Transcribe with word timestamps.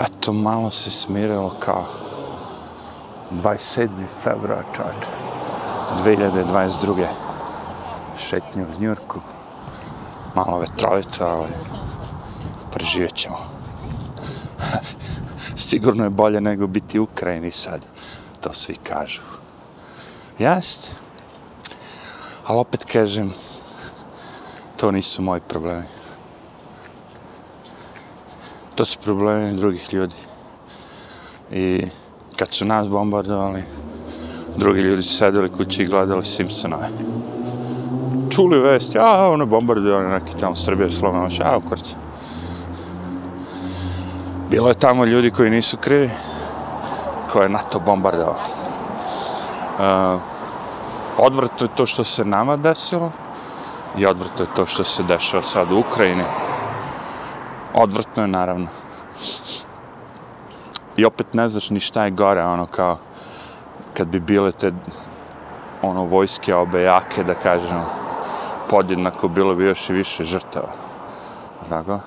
Eto, 0.00 0.32
malo 0.32 0.70
se 0.70 0.90
smirilo 0.90 1.56
kao 1.60 1.84
27. 3.30 3.88
februar, 4.22 4.64
čač, 4.76 5.06
2022. 6.04 7.06
Šetnje 8.18 8.62
u 8.62 8.80
Njurku. 8.80 9.20
Malo 10.34 10.58
vetrovica, 10.58 11.28
ali 11.28 11.48
preživjet 12.72 13.14
ćemo. 13.14 13.38
Sigurno 15.68 16.04
je 16.04 16.10
bolje 16.10 16.40
nego 16.40 16.66
biti 16.66 16.98
u 16.98 17.02
Ukrajini 17.02 17.50
sad. 17.50 17.86
To 18.40 18.52
svi 18.52 18.74
kažu. 18.74 19.20
Jeste. 20.38 20.88
Ali 22.46 22.58
opet 22.58 22.84
kažem, 22.84 23.32
to 24.76 24.90
nisu 24.90 25.22
moji 25.22 25.40
problemi. 25.40 25.99
To 28.80 28.84
su 28.84 28.98
problemi 28.98 29.52
drugih 29.52 29.94
ljudi. 29.94 30.14
I 31.52 31.86
kad 32.36 32.48
su 32.50 32.64
nas 32.64 32.88
bombardovali, 32.88 33.62
drugi 34.56 34.80
ljudi 34.80 35.02
su 35.02 35.16
sedeli 35.16 35.52
kući 35.52 35.82
i 35.82 35.86
gledali 35.86 36.24
Simpsonove. 36.24 36.88
Čuli 38.30 38.60
vest, 38.60 38.96
a 38.96 39.30
ono 39.30 39.46
bombardovali 39.46 40.08
neki 40.08 40.40
tamo 40.40 40.56
Srbije, 40.56 40.90
Slovenoć, 40.90 41.40
ono, 41.40 41.50
ja, 41.50 41.56
u 41.56 41.68
kurcu. 41.68 41.94
Bilo 44.50 44.68
je 44.68 44.74
tamo 44.74 45.04
ljudi 45.04 45.30
koji 45.30 45.50
nisu 45.50 45.76
krivi, 45.76 46.10
koje 47.32 47.44
je 47.44 47.48
NATO 47.48 47.80
bombardovao. 47.80 48.38
Uh, 49.78 50.20
odvrto 51.18 51.64
je 51.64 51.74
to 51.76 51.86
što 51.86 52.04
se 52.04 52.24
nama 52.24 52.56
desilo 52.56 53.12
i 53.98 54.06
odvrto 54.06 54.42
je 54.42 54.54
to 54.56 54.66
što 54.66 54.84
se 54.84 55.02
dešava 55.02 55.42
sad 55.42 55.72
u 55.72 55.78
Ukrajini. 55.78 56.24
Odvrtno 57.74 58.22
je 58.22 58.28
naravno. 58.28 58.66
I 60.96 61.04
opet 61.04 61.34
ne 61.34 61.48
znaš 61.48 61.70
ni 61.70 61.80
šta 61.80 62.04
je 62.04 62.10
gore, 62.10 62.42
ono 62.44 62.66
kao 62.66 62.98
kad 63.96 64.08
bi 64.08 64.20
bile 64.20 64.52
te 64.52 64.72
ono 65.82 66.04
vojske 66.04 66.54
obe 66.54 66.82
jake, 66.82 67.24
da 67.24 67.34
kažem, 67.34 67.82
podjednako 68.70 69.28
bilo 69.28 69.54
bi 69.54 69.64
još 69.64 69.90
i 69.90 69.92
više 69.92 70.24
žrtava. 70.24 70.72
Tako? 71.68 72.00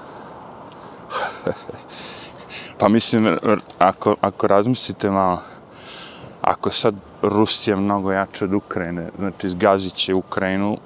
pa 2.79 2.87
mislim, 2.87 3.37
ako, 3.79 4.15
ako 4.21 4.47
razmislite 4.47 5.09
malo, 5.09 5.41
ako 6.41 6.69
sad 6.69 6.95
Rusija 7.21 7.75
mnogo 7.75 8.11
jača 8.11 8.45
od 8.45 8.53
Ukrajine, 8.53 9.09
znači 9.17 9.49
zgazit 9.49 9.93
će 9.93 10.13
Ukrajinu, 10.13 10.77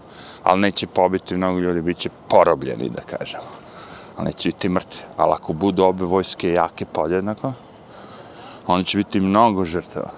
ali 0.43 0.61
neće 0.61 0.87
pobiti 0.87 1.35
mnogo 1.35 1.59
ljudi, 1.59 1.81
bit 1.81 1.97
će 1.97 2.09
porobljeni, 2.27 2.89
da 2.89 3.17
kažemo. 3.17 3.66
Ali 4.17 4.25
neće 4.25 4.49
biti 4.49 4.69
mrtvi. 4.69 5.01
Ali 5.17 5.33
ako 5.33 5.53
budu 5.53 5.83
obe 5.83 6.03
vojske 6.03 6.51
jake 6.51 6.85
pa 6.85 7.01
podjednako, 7.01 7.53
oni 8.67 8.83
će 8.83 8.97
biti 8.97 9.19
mnogo 9.19 9.65
žrtava. 9.65 10.11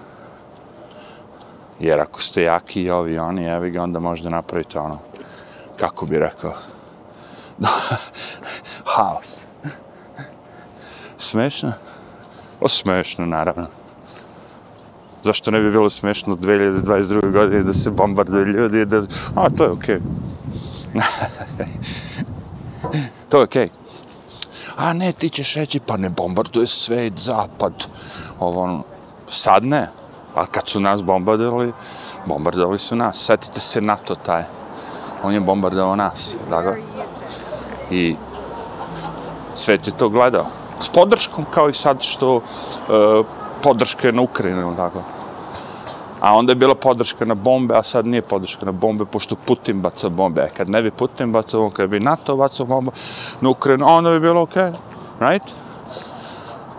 Jer 1.80 2.00
ako 2.00 2.20
ste 2.20 2.42
jaki 2.42 2.82
i 2.82 2.90
ovi 2.90 3.18
oni, 3.18 3.44
evi 3.44 3.70
ga, 3.70 3.82
onda 3.82 3.98
možda 3.98 4.28
napravite 4.28 4.78
ono, 4.78 4.98
kako 5.76 6.06
bi 6.06 6.18
rekao, 6.18 6.52
haos. 8.96 9.44
Smešno? 11.18 11.72
O, 12.60 12.68
smešno, 12.68 13.26
naravno. 13.26 13.66
Zašto 15.22 15.50
ne 15.50 15.60
bi 15.60 15.70
bilo 15.70 15.90
smešno 15.90 16.36
2022. 16.36 17.32
godine 17.32 17.62
da 17.62 17.74
se 17.74 17.90
bombarduje 17.90 18.44
ljudi 18.44 18.84
da... 18.84 19.02
A, 19.34 19.50
to 19.50 19.64
je 19.64 19.70
okej. 19.70 19.98
Okay. 20.94 21.02
to 23.28 23.38
je 23.38 23.44
okej. 23.44 23.66
Okay. 23.66 23.80
A 24.80 24.92
ne, 24.92 25.12
ti 25.12 25.28
ćeš 25.28 25.54
reći, 25.54 25.80
pa 25.80 25.96
ne 25.96 26.08
bombarduje 26.08 26.66
svet, 26.66 27.18
zapad. 27.18 27.72
Ovo, 28.38 28.82
sad 29.28 29.64
ne. 29.64 29.88
A 30.34 30.46
kad 30.46 30.68
su 30.68 30.80
nas 30.80 31.02
bombardovali, 31.02 31.72
bombardovali 32.26 32.78
su 32.78 32.96
nas. 32.96 33.24
Sjetite 33.26 33.60
se 33.60 33.80
NATO 33.80 34.14
taj. 34.14 34.42
On 35.24 35.34
je 35.34 35.40
bombardovao 35.40 35.96
nas. 35.96 36.36
Tako? 36.50 36.74
I 37.90 38.16
svet 39.54 39.86
je 39.86 39.96
to 39.96 40.08
gledao. 40.08 40.46
S 40.80 40.88
podrškom 40.88 41.44
kao 41.50 41.68
i 41.68 41.74
sad 41.74 42.02
što 42.02 42.36
eh, 42.36 43.70
uh, 43.70 44.04
je 44.04 44.12
na 44.12 44.22
Ukrajinu, 44.22 44.76
tako. 44.76 45.02
A 46.20 46.36
onda 46.36 46.50
je 46.52 46.56
bila 46.56 46.74
podrška 46.74 47.24
na 47.24 47.34
bombe, 47.34 47.74
a 47.74 47.82
sad 47.82 48.06
nije 48.06 48.22
podrška 48.22 48.66
na 48.66 48.72
bombe, 48.72 49.04
pošto 49.04 49.36
Putin 49.36 49.80
baca 49.80 50.08
bombe. 50.08 50.42
A 50.42 50.48
kad 50.56 50.68
ne 50.68 50.82
bi 50.82 50.90
Putin 50.90 51.32
bacao 51.32 51.60
bombe, 51.60 51.76
kad 51.76 51.90
bi 51.90 52.00
NATO 52.00 52.36
bacao 52.36 52.66
bombe 52.66 52.90
na 53.40 53.48
Ukrajinu, 53.48 53.86
onda 53.88 54.10
bi 54.10 54.20
bilo 54.20 54.42
okej, 54.42 54.62
okay. 54.62 54.74
right? 55.20 55.44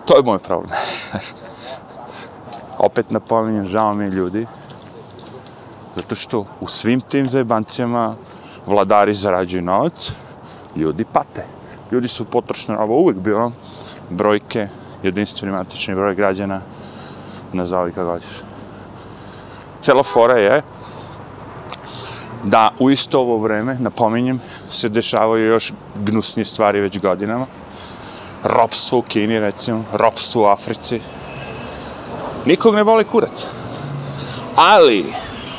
To 0.06 0.18
je 0.18 0.24
moj 0.24 0.40
problem. 0.40 0.72
Opet 2.88 3.12
napominjem, 3.12 3.66
žao 3.66 3.94
mi 3.94 4.08
ljudi, 4.08 4.46
zato 5.96 6.16
što 6.16 6.46
u 6.62 6.68
svim 6.68 7.02
tim 7.02 7.26
zajebancijama 7.26 8.16
vladari 8.66 9.14
zarađuju 9.14 9.62
novac, 9.62 10.12
ljudi 10.76 11.06
pate. 11.14 11.46
Ljudi 11.92 12.08
su 12.08 12.26
potrošni, 12.26 12.76
ovo 12.76 12.96
uvijek 12.96 13.18
bilo, 13.18 13.52
brojke, 14.10 14.68
jedinstveni 15.04 15.54
matični 15.54 15.96
broj 15.96 16.16
građana, 16.16 16.62
nazovi 17.54 17.92
kako 17.92 18.14
hoćeš. 18.14 18.51
Cela 19.82 20.04
fora 20.04 20.38
je 20.38 20.62
da 22.44 22.74
u 22.80 22.90
isto 22.90 23.20
ovo 23.20 23.38
vreme, 23.38 23.78
napominjem, 23.80 24.42
se 24.70 24.90
dešavaju 24.90 25.46
još 25.46 25.74
gnusnije 25.96 26.46
stvari 26.46 26.82
već 26.82 27.00
godinama. 27.00 27.46
Ropstvo 28.44 29.00
u 29.00 29.02
Kini, 29.02 29.40
recimo, 29.40 29.84
ropstvo 29.94 30.44
u 30.44 30.46
Africi. 30.46 31.02
Nikog 32.46 32.76
ne 32.76 32.84
voli 32.84 33.04
kurac. 33.04 33.46
Ali, 34.56 35.14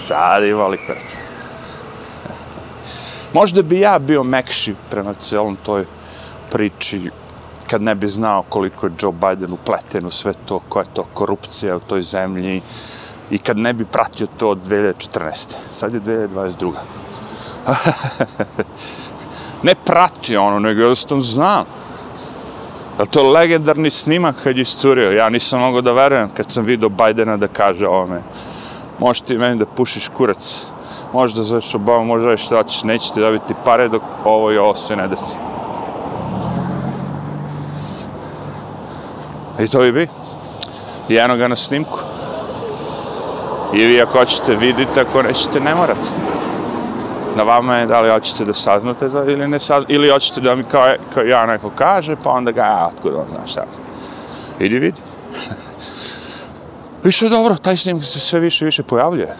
sad 0.06 0.44
i 0.44 0.52
voli 0.52 0.78
kurac. 0.86 1.16
Možda 3.32 3.62
bi 3.62 3.80
ja 3.80 3.98
bio 3.98 4.22
mekši 4.22 4.74
prema 4.90 5.14
celom 5.14 5.56
toj 5.56 5.84
priči 6.50 7.10
kad 7.70 7.82
ne 7.82 7.94
bi 7.94 8.08
znao 8.08 8.42
koliko 8.48 8.86
je 8.86 8.92
Joe 9.00 9.12
Biden 9.12 9.52
upleten 9.52 10.06
u 10.06 10.10
sve 10.10 10.32
to, 10.44 10.60
koja 10.68 10.82
je 10.82 10.94
to 10.94 11.04
korupcija 11.14 11.76
u 11.76 11.80
toj 11.80 12.02
zemlji 12.02 12.62
i 13.32 13.38
kad 13.38 13.58
ne 13.58 13.72
bi 13.72 13.84
pratio 13.84 14.26
to 14.36 14.48
od 14.48 14.58
2014. 14.68 15.54
Sad 15.72 15.94
je 15.94 16.00
2022. 16.00 16.72
ne 19.62 19.74
pratio 19.74 20.42
ono, 20.42 20.58
nego 20.58 20.80
jednostavno 20.80 21.22
znam. 21.22 21.64
Jel 22.98 23.06
to 23.06 23.20
je 23.20 23.32
legendarni 23.32 23.90
snimak 23.90 24.36
kad 24.44 24.56
je 24.56 24.62
iscurio? 24.62 25.12
Ja 25.12 25.28
nisam 25.28 25.60
mogao 25.60 25.80
da 25.80 25.92
verujem 25.92 26.30
kad 26.36 26.50
sam 26.50 26.64
vidio 26.64 26.88
Bajdena 26.88 27.36
da 27.36 27.48
kaže 27.48 27.86
ovome. 27.86 28.22
Možeš 28.98 29.20
ti 29.20 29.38
meni 29.38 29.58
da 29.58 29.66
pušiš 29.66 30.08
kurac. 30.08 30.66
Možeš 31.12 31.36
da 31.36 31.42
zoveš 31.42 31.74
Obama, 31.74 32.04
možeš 32.04 32.30
da 32.30 32.36
šta 32.36 32.62
ćeš, 32.62 32.82
nećete 32.82 33.20
dobiti 33.20 33.54
pare 33.64 33.88
dok 33.88 34.02
ovo 34.24 34.52
i 34.52 34.58
ovo 34.58 34.74
sve 34.74 34.96
ne 34.96 35.08
desi. 35.08 35.36
I 39.60 39.68
to 39.68 39.78
bi 39.80 39.92
bi. 39.92 40.08
I 41.08 41.16
eno 41.16 41.36
ga 41.36 41.48
na 41.48 41.56
snimku. 41.56 42.11
Ili 43.72 44.00
ako 44.00 44.18
hoćete 44.18 44.56
vidite, 44.56 45.00
ako 45.00 45.22
nećete, 45.22 45.60
ne 45.60 45.74
morate. 45.74 46.08
Na 47.36 47.42
vama 47.42 47.76
je 47.76 47.86
da 47.86 48.00
li 48.00 48.10
hoćete 48.10 48.44
da 48.44 48.54
saznate 48.54 49.08
to 49.08 49.24
ili 49.24 49.48
ne 49.48 49.58
saznate, 49.58 49.92
ili 49.92 50.10
hoćete 50.10 50.40
da 50.40 50.54
mi 50.54 50.64
kao, 50.64 50.92
kao 51.14 51.22
ja 51.22 51.46
neko 51.46 51.70
kaže, 51.76 52.16
pa 52.24 52.30
onda 52.30 52.50
ga, 52.50 52.62
a, 52.62 52.90
otkud 52.94 53.14
on 53.14 53.26
zna 53.30 53.46
šta. 53.46 53.64
Idi 54.60 54.78
vidi. 54.78 55.00
I 57.04 57.12
što 57.12 57.24
je 57.24 57.30
dobro, 57.30 57.56
taj 57.56 57.76
snimak 57.76 58.04
se 58.04 58.20
sve 58.20 58.40
više 58.40 58.64
i 58.64 58.66
više 58.66 58.82
pojavljuje. 58.82 59.36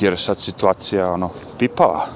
Jer 0.00 0.18
sad 0.18 0.38
situacija, 0.38 1.12
ono, 1.12 1.30
pipava. 1.58 2.06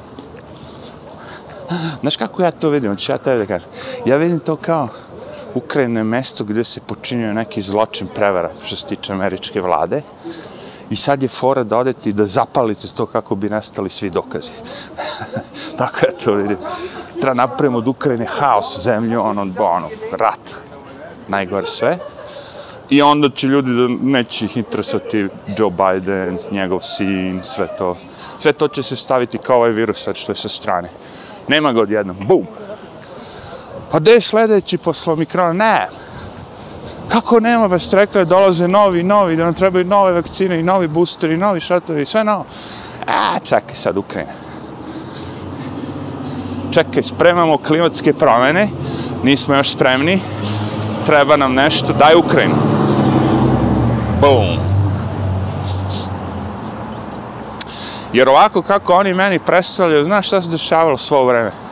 Znaš 2.00 2.16
kako 2.16 2.42
ja 2.42 2.50
to 2.50 2.68
vidim? 2.68 2.90
Hoću 2.90 3.12
ja 3.12 3.18
tebi 3.18 3.38
da 3.38 3.46
kažem. 3.46 3.68
Ja 4.06 4.16
vidim 4.16 4.38
to 4.38 4.56
kao, 4.56 4.88
Ukrajina 5.54 6.00
je 6.00 6.04
mesto 6.04 6.44
gdje 6.44 6.64
se 6.64 6.80
počinio 6.80 7.32
neki 7.32 7.62
zločin 7.62 8.06
prevara 8.14 8.50
što 8.64 8.76
se 8.76 8.86
tiče 8.86 9.12
američke 9.12 9.60
vlade. 9.60 10.02
I 10.90 10.96
sad 10.96 11.22
je 11.22 11.28
fora 11.28 11.64
da 11.64 11.78
odete 11.78 12.10
i 12.10 12.12
da 12.12 12.26
zapalite 12.26 12.88
to 12.96 13.06
kako 13.06 13.34
bi 13.34 13.48
nastali 13.48 13.90
svi 13.90 14.10
dokazi. 14.10 14.50
Tako 15.78 16.06
je 16.06 16.16
to 16.24 16.34
vidim. 16.34 16.56
Treba 17.20 17.34
napravimo 17.34 17.78
od 17.78 17.88
Ukrajine 17.88 18.26
haos 18.26 18.80
zemlju, 18.82 19.20
ono, 19.20 19.42
ono, 19.58 19.88
rat, 20.12 20.40
najgore 21.28 21.66
sve. 21.66 21.98
I 22.90 23.02
onda 23.02 23.30
će 23.30 23.46
ljudi 23.46 23.70
da 23.70 23.88
neće 24.02 24.44
ih 24.44 24.56
interesati 24.56 25.28
Joe 25.58 25.70
Biden, 25.70 26.38
njegov 26.50 26.80
sin, 26.82 27.40
sve 27.44 27.68
to. 27.78 27.96
Sve 28.38 28.52
to 28.52 28.68
će 28.68 28.82
se 28.82 28.96
staviti 28.96 29.38
kao 29.38 29.56
ovaj 29.56 29.70
virus 29.70 30.04
sad 30.04 30.16
što 30.16 30.32
je 30.32 30.36
sa 30.36 30.48
strane. 30.48 30.88
Nema 31.48 31.72
ga 31.72 31.80
odjednom. 31.80 32.16
Bum! 32.28 32.46
Pa 33.90 33.98
gde 33.98 34.10
je 34.10 34.20
sledeći 34.20 34.78
posle 34.78 35.12
omikrona? 35.12 35.52
Ne. 35.52 35.88
Kako 37.08 37.40
nema, 37.40 37.66
već 37.66 37.92
rekao 37.92 38.24
dolaze 38.24 38.68
novi, 38.68 39.02
novi, 39.02 39.36
da 39.36 39.44
nam 39.44 39.54
trebaju 39.54 39.84
nove 39.84 40.12
vakcine 40.12 40.60
i 40.60 40.62
novi 40.62 40.88
boosteri, 40.88 41.34
i 41.34 41.36
novi 41.36 41.60
šatovi, 41.60 42.04
sve 42.04 42.24
novo. 42.24 42.44
A, 43.06 43.38
čekaj 43.44 43.74
sad 43.74 43.96
Ukrajina. 43.96 44.32
Čekaj, 46.70 47.02
spremamo 47.02 47.58
klimatske 47.58 48.12
promene, 48.12 48.68
nismo 49.22 49.54
još 49.54 49.70
spremni. 49.70 50.20
treba 51.06 51.36
nam 51.36 51.54
nešto, 51.54 51.92
daj 51.92 52.14
Ukrajinu. 52.14 52.54
Boom. 54.20 54.58
Jer 58.12 58.28
ovako 58.28 58.62
kako 58.62 58.94
oni 58.94 59.14
meni 59.14 59.38
predstavljaju, 59.38 60.04
znaš 60.04 60.26
šta 60.26 60.42
se 60.42 60.50
dešavalo 60.50 60.96
svo 60.98 61.24
vreme? 61.24 61.67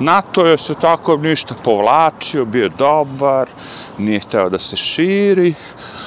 NATO 0.00 0.46
je 0.46 0.58
se 0.58 0.74
tako 0.74 1.16
ništa 1.16 1.54
povlačio, 1.64 2.44
bio 2.44 2.68
dobar, 2.68 3.48
nije 3.98 4.20
hteo 4.20 4.48
da 4.48 4.58
se 4.58 4.76
širi, 4.76 5.54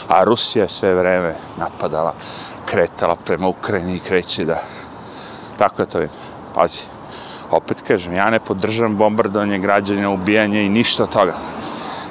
a 0.07 0.23
Rusija 0.23 0.63
je 0.63 0.69
sve 0.69 0.93
vreme 0.93 1.35
napadala, 1.57 2.13
kretala 2.65 3.15
prema 3.15 3.47
Ukrajini 3.47 3.95
i 3.95 3.99
kreće 3.99 4.45
da... 4.45 4.63
Tako 5.57 5.81
je 5.81 5.85
to 5.85 5.99
je. 5.99 6.09
Pazi, 6.53 6.81
opet 7.51 7.81
kažem, 7.88 8.13
ja 8.13 8.29
ne 8.29 8.39
podržam 8.39 8.97
bombardovanje 8.97 9.59
građanja, 9.59 10.09
ubijanje 10.09 10.65
i 10.65 10.69
ništa 10.69 11.03
od 11.03 11.09
toga. 11.09 11.35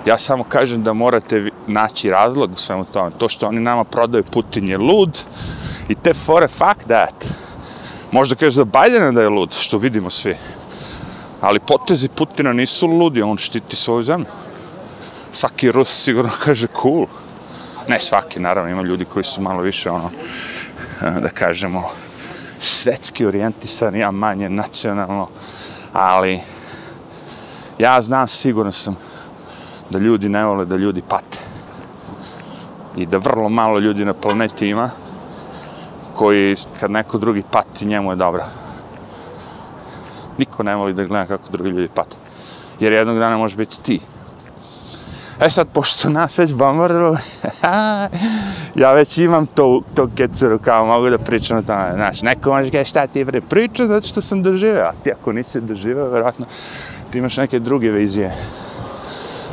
Ja 0.07 0.19
samo 0.19 0.45
kažem 0.45 0.83
da 0.83 0.93
morate 0.93 1.51
naći 1.67 2.11
razlog 2.11 2.53
u 2.53 2.57
svemu 2.57 2.85
tome. 2.85 3.11
To 3.19 3.29
što 3.29 3.49
oni 3.49 3.61
nama 3.61 3.85
prodaju 3.85 4.25
Putin 4.25 4.69
je 4.69 4.79
lud 4.79 5.19
i 5.89 5.95
te 5.95 6.15
fore, 6.15 6.49
fuck 6.49 6.85
that. 6.85 7.25
Možda 8.13 8.35
kažeš 8.35 8.55
za 8.55 8.65
Bajdena 8.65 9.13
da 9.13 9.23
je 9.23 9.29
lud, 9.29 9.55
što 9.55 9.79
vidimo 9.79 10.11
svi. 10.11 10.37
Ali 11.41 11.61
potezi 11.61 12.09
Putina 12.09 12.53
nisu 12.53 12.87
ludi, 12.87 13.23
on 13.23 13.39
štiti 13.39 13.77
svoju 13.77 14.05
zemlju. 14.05 14.27
Svaki 15.33 15.73
Rus 15.73 15.89
sigurno 15.89 16.31
kaže 16.45 16.67
cool. 16.83 17.07
Ne 17.89 18.01
svaki, 18.01 18.41
naravno, 18.41 18.71
ima 18.71 18.83
ljudi 18.83 19.05
koji 19.05 19.25
su 19.25 19.43
malo 19.43 19.63
više, 19.63 19.91
ono, 19.91 20.11
da 21.25 21.29
kažemo, 21.29 21.83
svetski 22.61 23.27
orijentisani, 23.27 23.99
ja 23.99 24.11
manje 24.11 24.49
nacionalno, 24.49 25.29
ali 25.93 26.41
ja 27.79 28.01
znam, 28.03 28.29
sigurno 28.29 28.73
sam, 28.73 28.97
da 29.91 29.99
ljudi 29.99 30.29
ne 30.29 30.45
vole 30.45 30.65
da 30.65 30.77
ljudi 30.77 31.03
pate. 31.09 31.39
I 32.97 33.07
da 33.07 33.19
vrlo 33.19 33.49
malo 33.49 33.79
ljudi 33.79 34.05
na 34.05 34.15
planeti 34.15 34.69
ima 34.69 34.91
koji 36.15 36.57
kad 36.81 36.91
neko 36.91 37.19
drugi 37.19 37.43
pati 37.51 37.87
njemu 37.87 38.13
je 38.13 38.17
dobro. 38.17 38.45
Niko 40.41 40.63
ne 40.63 40.77
voli 40.77 40.95
da 40.95 41.05
gleda 41.05 41.27
kako 41.27 41.53
drugi 41.53 41.71
ljudi 41.71 41.89
pate. 41.95 42.17
Jer 42.81 42.93
jednog 42.93 43.19
dana 43.19 43.37
može 43.37 43.57
biti 43.57 43.83
ti. 43.83 44.01
E 45.41 45.51
sad, 45.51 45.69
pošto 45.73 46.11
nas 46.11 46.39
već 46.39 46.53
bombardovali, 46.55 47.19
ja 48.83 48.93
već 48.93 49.19
imam 49.19 49.47
to, 49.47 49.81
to 49.95 50.09
kecuru 50.17 50.59
kao 50.59 50.87
mogu 50.87 51.11
da 51.11 51.19
pričam 51.19 51.59
o 51.59 51.63
tome. 51.63 51.93
Znaš, 51.95 52.23
neko 52.23 52.53
može 52.53 52.71
kada 52.71 52.85
šta 52.85 53.07
ti 53.07 53.25
bre 53.25 53.41
priča 53.41 53.87
zato 53.87 54.07
što 54.07 54.23
sam 54.23 54.43
doživio, 54.43 54.83
a 54.83 54.93
ti 55.05 55.13
ako 55.13 55.33
nisi 55.33 55.61
doživio, 55.61 56.09
verovatno 56.09 56.47
ti 57.11 57.19
imaš 57.19 57.37
neke 57.37 57.59
druge 57.59 57.91
vizije. 57.91 58.37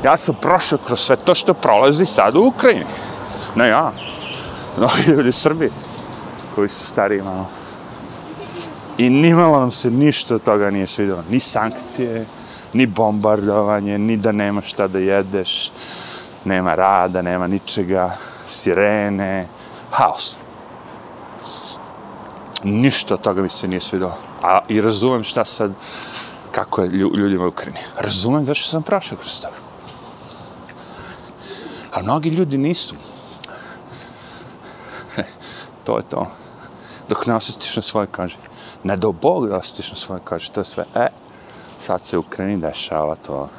Ja 0.03 0.17
sam 0.17 0.35
prošao 0.41 0.79
kroz 0.85 0.99
sve 0.99 1.15
to 1.15 1.35
što 1.35 1.53
prolazi 1.53 2.05
sad 2.05 2.35
u 2.35 2.43
Ukrajini. 2.43 2.85
Ne 3.55 3.67
ja, 3.67 3.91
mnogi 4.77 5.03
ljudi 5.07 5.31
Srbi 5.31 5.69
koji 6.55 6.69
su 6.69 6.85
stariji 6.85 7.21
malo. 7.21 7.56
I 8.97 9.09
nimalo 9.09 9.59
nam 9.59 9.71
se 9.71 9.91
ništa 9.91 10.35
od 10.35 10.43
toga 10.43 10.69
nije 10.69 10.87
svidjelo. 10.87 11.23
Ni 11.29 11.39
sankcije, 11.39 12.25
ni 12.73 12.85
bombardovanje, 12.85 13.97
ni 13.97 14.17
da 14.17 14.31
nema 14.31 14.61
šta 14.61 14.87
da 14.87 14.99
jedeš, 14.99 15.71
nema 16.45 16.75
rada, 16.75 17.21
nema 17.21 17.47
ničega, 17.47 18.17
sirene, 18.47 19.47
haos. 19.91 20.37
Ništa 22.63 23.13
od 23.13 23.21
toga 23.21 23.41
mi 23.41 23.49
se 23.49 23.67
nije 23.67 23.81
svidjelo. 23.81 24.17
A 24.43 24.59
i 24.67 24.81
razumem 24.81 25.23
šta 25.23 25.45
sad, 25.45 25.71
kako 26.51 26.81
je 26.81 26.89
ljudima 26.89 27.45
u 27.45 27.47
Ukrajini. 27.47 27.79
Razumem 27.99 28.45
zašto 28.45 28.69
sam 28.69 28.83
prošao 28.83 29.17
kroz 29.17 29.41
toga. 29.41 29.55
A 31.93 32.01
mnogi 32.01 32.29
ljudi 32.29 32.57
nisu. 32.57 32.95
to 35.85 35.97
je 35.97 36.03
to. 36.09 36.31
Dok 37.09 37.25
ne 37.25 37.35
osjetiš 37.35 37.75
na 37.75 37.81
svoje 37.81 38.07
kaže. 38.11 38.37
Ne 38.83 38.97
do 38.97 39.11
Bog 39.11 39.47
da 39.47 39.57
osjetiš 39.57 39.89
na 39.89 39.95
svoje 39.95 40.21
koži. 40.21 40.51
To 40.51 40.61
je 40.61 40.65
sve. 40.65 40.83
E, 40.95 41.07
sad 41.79 42.01
se 42.01 42.17
u 42.17 42.19
Ukrajini 42.19 42.61
dešava 42.61 43.15
to. 43.15 43.49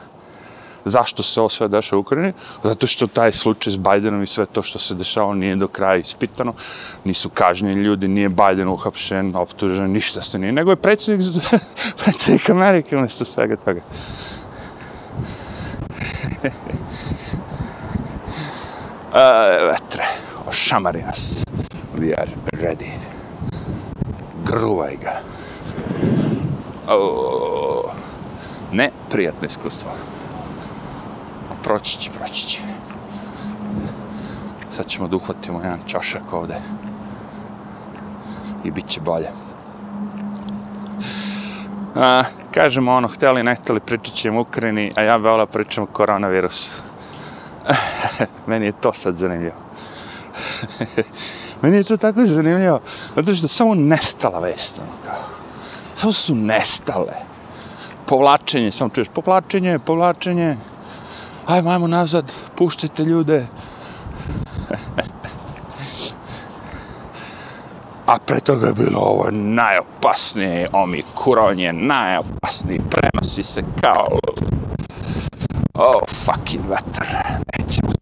Zašto 0.85 1.23
se 1.23 1.41
ovo 1.41 1.49
sve 1.49 1.69
dešava 1.69 1.99
u 1.99 2.01
Ukrajini? 2.01 2.33
Zato 2.63 2.87
što 2.87 3.07
taj 3.07 3.33
slučaj 3.33 3.73
s 3.73 3.77
Bajdenom 3.77 4.23
i 4.23 4.27
sve 4.27 4.47
to 4.47 4.63
što 4.63 4.79
se 4.79 4.95
dešava 4.95 5.35
nije 5.35 5.57
do 5.57 5.69
kraja 5.69 5.97
ispitano. 5.97 6.55
Nisu 7.05 7.29
kažnjeni 7.29 7.83
ljudi, 7.83 8.09
nije 8.09 8.29
Bajden 8.29 8.69
uhapšen, 8.69 9.37
optužen, 9.37 9.93
ništa 9.93 10.23
se 10.23 10.39
nije. 10.39 10.53
Nego 10.53 10.71
je 10.71 10.77
predsjednik, 10.77 11.27
predsjednik 12.05 12.51
Amerike 12.51 12.97
umjesto 12.97 13.25
svega 13.25 13.57
toga. 13.57 13.81
Uh, 19.09 19.69
vetre, 19.73 20.07
ošamari 20.47 21.03
nas. 21.03 21.45
We 21.99 22.15
are 22.15 22.31
ready. 22.53 23.08
Gruvaj 24.49 24.97
ga. 24.97 25.21
O, 26.95 27.91
ne, 28.73 28.91
prijatno 29.11 29.47
iskustvo. 29.47 29.91
Proći 31.63 31.99
će, 31.99 32.11
proći 32.11 32.47
će. 32.47 32.61
Sad 34.71 34.87
ćemo 34.87 35.09
da 35.09 35.17
uhvatimo 35.17 35.61
jedan 35.63 35.81
čašak 35.87 36.33
ovde. 36.33 36.55
I 38.65 38.71
bit 38.71 38.89
će 38.89 39.01
bolje. 39.01 39.29
A, 41.95 42.23
kažemo 42.51 42.93
ono, 42.93 43.09
hteli, 43.09 43.43
ne 43.43 43.55
hteli, 43.55 43.81
pričat 43.81 44.15
ćemo 44.15 44.41
Ukrajini, 44.41 44.93
a 44.97 45.03
ja 45.03 45.17
veola 45.17 45.47
pričam 45.47 45.85
o 45.85 45.87
koronavirusu. 45.87 46.71
Meni 48.47 48.67
je 48.67 48.73
to 48.73 48.93
sad 48.95 49.17
zanimljivo. 49.17 49.57
Meni 51.63 51.77
je 51.77 51.85
to 51.85 51.97
tako 51.97 52.27
zanimljivo, 52.27 52.81
zato 53.17 53.35
što 53.35 53.49
samo 53.49 53.75
nestala 53.75 54.41
vest, 54.41 54.79
ono 54.79 54.93
kao. 55.05 55.23
Samo 56.01 56.13
su 56.13 56.35
nestale. 56.35 57.13
Povlačenje, 58.07 58.73
samo 58.73 58.91
čuješ, 58.91 59.09
povlačenje, 59.15 59.79
povlačenje. 59.79 60.57
Ajmo, 61.47 61.71
ajmo 61.71 61.87
nazad, 61.87 62.33
puštajte 62.57 63.05
ljude. 63.05 63.47
A 68.07 68.19
pre 68.19 68.41
toga 68.41 68.67
je 68.67 68.73
bilo 68.73 69.01
ovo 69.01 69.31
najopasnije, 69.31 70.69
omi 70.73 71.03
kuronje, 71.15 71.73
najopasniji, 71.73 72.81
prenosi 72.91 73.43
se 73.43 73.63
kao... 73.81 74.19
Oh, 75.75 76.03
fucking 76.09 76.65
vetar, 76.69 77.07
nećemo 77.59 77.93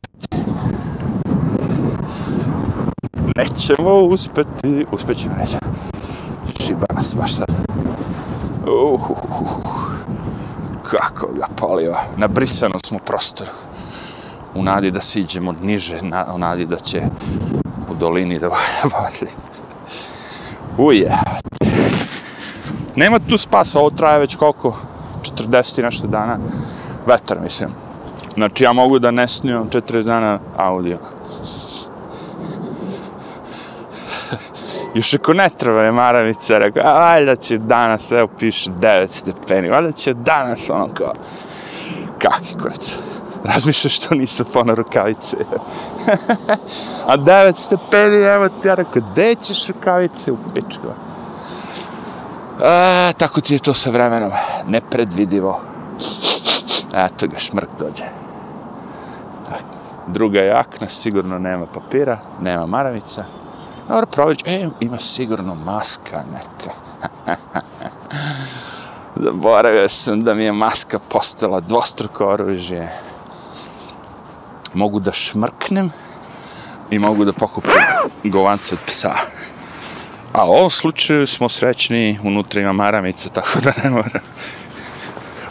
nećemo 3.37 3.95
uspeti, 3.95 4.87
uspećemo, 4.93 5.35
nećemo. 5.39 5.61
Šiba 6.61 6.87
nas 6.95 7.15
baš 7.15 7.35
sad. 7.35 7.47
Uh, 8.67 8.93
uh, 8.93 9.11
uh, 9.11 9.41
uh. 9.41 9.87
Kako 10.83 11.33
ga 11.33 11.47
paliva. 11.57 11.99
Nabrisano 12.17 12.75
smo 12.87 12.99
prostor. 12.99 13.47
U 14.55 14.63
nadi 14.63 14.91
da 14.91 15.01
siđemo 15.01 15.55
niže, 15.63 16.03
na, 16.03 16.27
u 16.35 16.39
nadi 16.39 16.67
da 16.67 16.77
će 16.77 17.03
u 17.91 17.95
dolini 17.95 18.39
da 18.39 18.49
valje. 18.95 19.31
Uje. 20.79 21.19
Nema 22.97 23.19
tu 23.19 23.39
spasa, 23.39 23.79
ovo 23.79 23.91
traje 23.91 24.19
već 24.19 24.37
koliko? 24.37 24.77
40 25.23 25.81
i 25.81 25.83
nešto 25.83 26.07
dana. 26.07 26.39
Vetar, 27.07 27.41
mislim. 27.41 27.71
Znači, 28.35 28.65
ja 28.65 28.73
mogu 28.73 28.99
da 28.99 29.11
ne 29.11 29.29
snimam 29.29 29.71
40 29.71 30.03
dana 30.03 30.39
audio. 30.57 30.99
Još 34.97 35.15
ako 35.15 35.33
ne 35.33 35.49
treba 35.59 35.83
je 35.83 35.93
maravica, 35.93 36.59
rekao, 36.59 36.83
a 36.87 36.99
valjda 36.99 37.37
će 37.37 37.59
danas, 37.59 38.13
evo 38.13 38.29
piše 38.39 38.71
9 38.71 39.09
stepeni, 39.09 39.69
valjda 39.69 39.93
će 39.93 40.15
danas 40.15 40.71
ono 40.71 40.89
kao, 40.95 41.13
kaki 42.19 42.55
kurac. 42.63 42.95
Razmišljaš 43.45 43.97
što 43.97 44.15
nisu 44.15 44.45
pona 44.45 44.75
rukavice. 44.75 45.37
a 47.11 47.17
9 47.17 47.55
stepeni, 47.55 48.17
evo 48.17 48.49
ti 48.49 48.69
ja 48.69 48.75
rekao, 48.75 49.03
gde 49.13 49.35
ćeš 49.35 49.69
rukavice 49.69 50.33
u 50.33 50.37
pičku? 50.55 50.89
A, 52.63 53.13
tako 53.19 53.41
ti 53.41 53.55
je 53.55 53.59
to 53.59 53.75
sa 53.75 53.91
vremenom, 53.91 54.33
nepredvidivo. 54.67 55.61
Eto 56.95 57.27
ga, 57.27 57.39
šmrk 57.39 57.69
dođe. 57.79 58.05
Druga 60.07 60.41
jakna, 60.41 60.89
sigurno 60.89 61.39
nema 61.39 61.67
papira, 61.67 62.19
nema 62.41 62.67
maravica. 62.67 63.25
Dobro, 63.89 64.07
prović, 64.07 64.41
e, 64.47 64.69
ima 64.81 64.99
sigurno 64.99 65.55
maska 65.55 66.25
neka. 66.33 66.75
Zaboravio 69.25 69.89
sam 69.89 70.25
da 70.25 70.35
mi 70.35 70.45
je 70.45 70.53
maska 70.53 70.99
postala 70.99 71.61
dvostruko 71.61 72.27
oružje. 72.27 72.89
Mogu 74.75 75.01
da 75.01 75.13
šmrknem 75.13 75.91
i 76.91 76.99
mogu 76.99 77.25
da 77.25 77.33
pokupim 77.33 77.73
govance 78.25 78.75
od 78.75 78.81
psa. 78.87 79.15
A 80.33 80.47
u 80.47 80.53
ovom 80.53 80.71
slučaju 80.71 81.27
smo 81.27 81.49
srećni, 81.49 82.19
unutra 82.25 82.61
ima 82.61 82.73
maramica, 82.73 83.29
tako 83.29 83.61
da 83.61 83.73
ne 83.85 83.91
moram. 83.91 84.23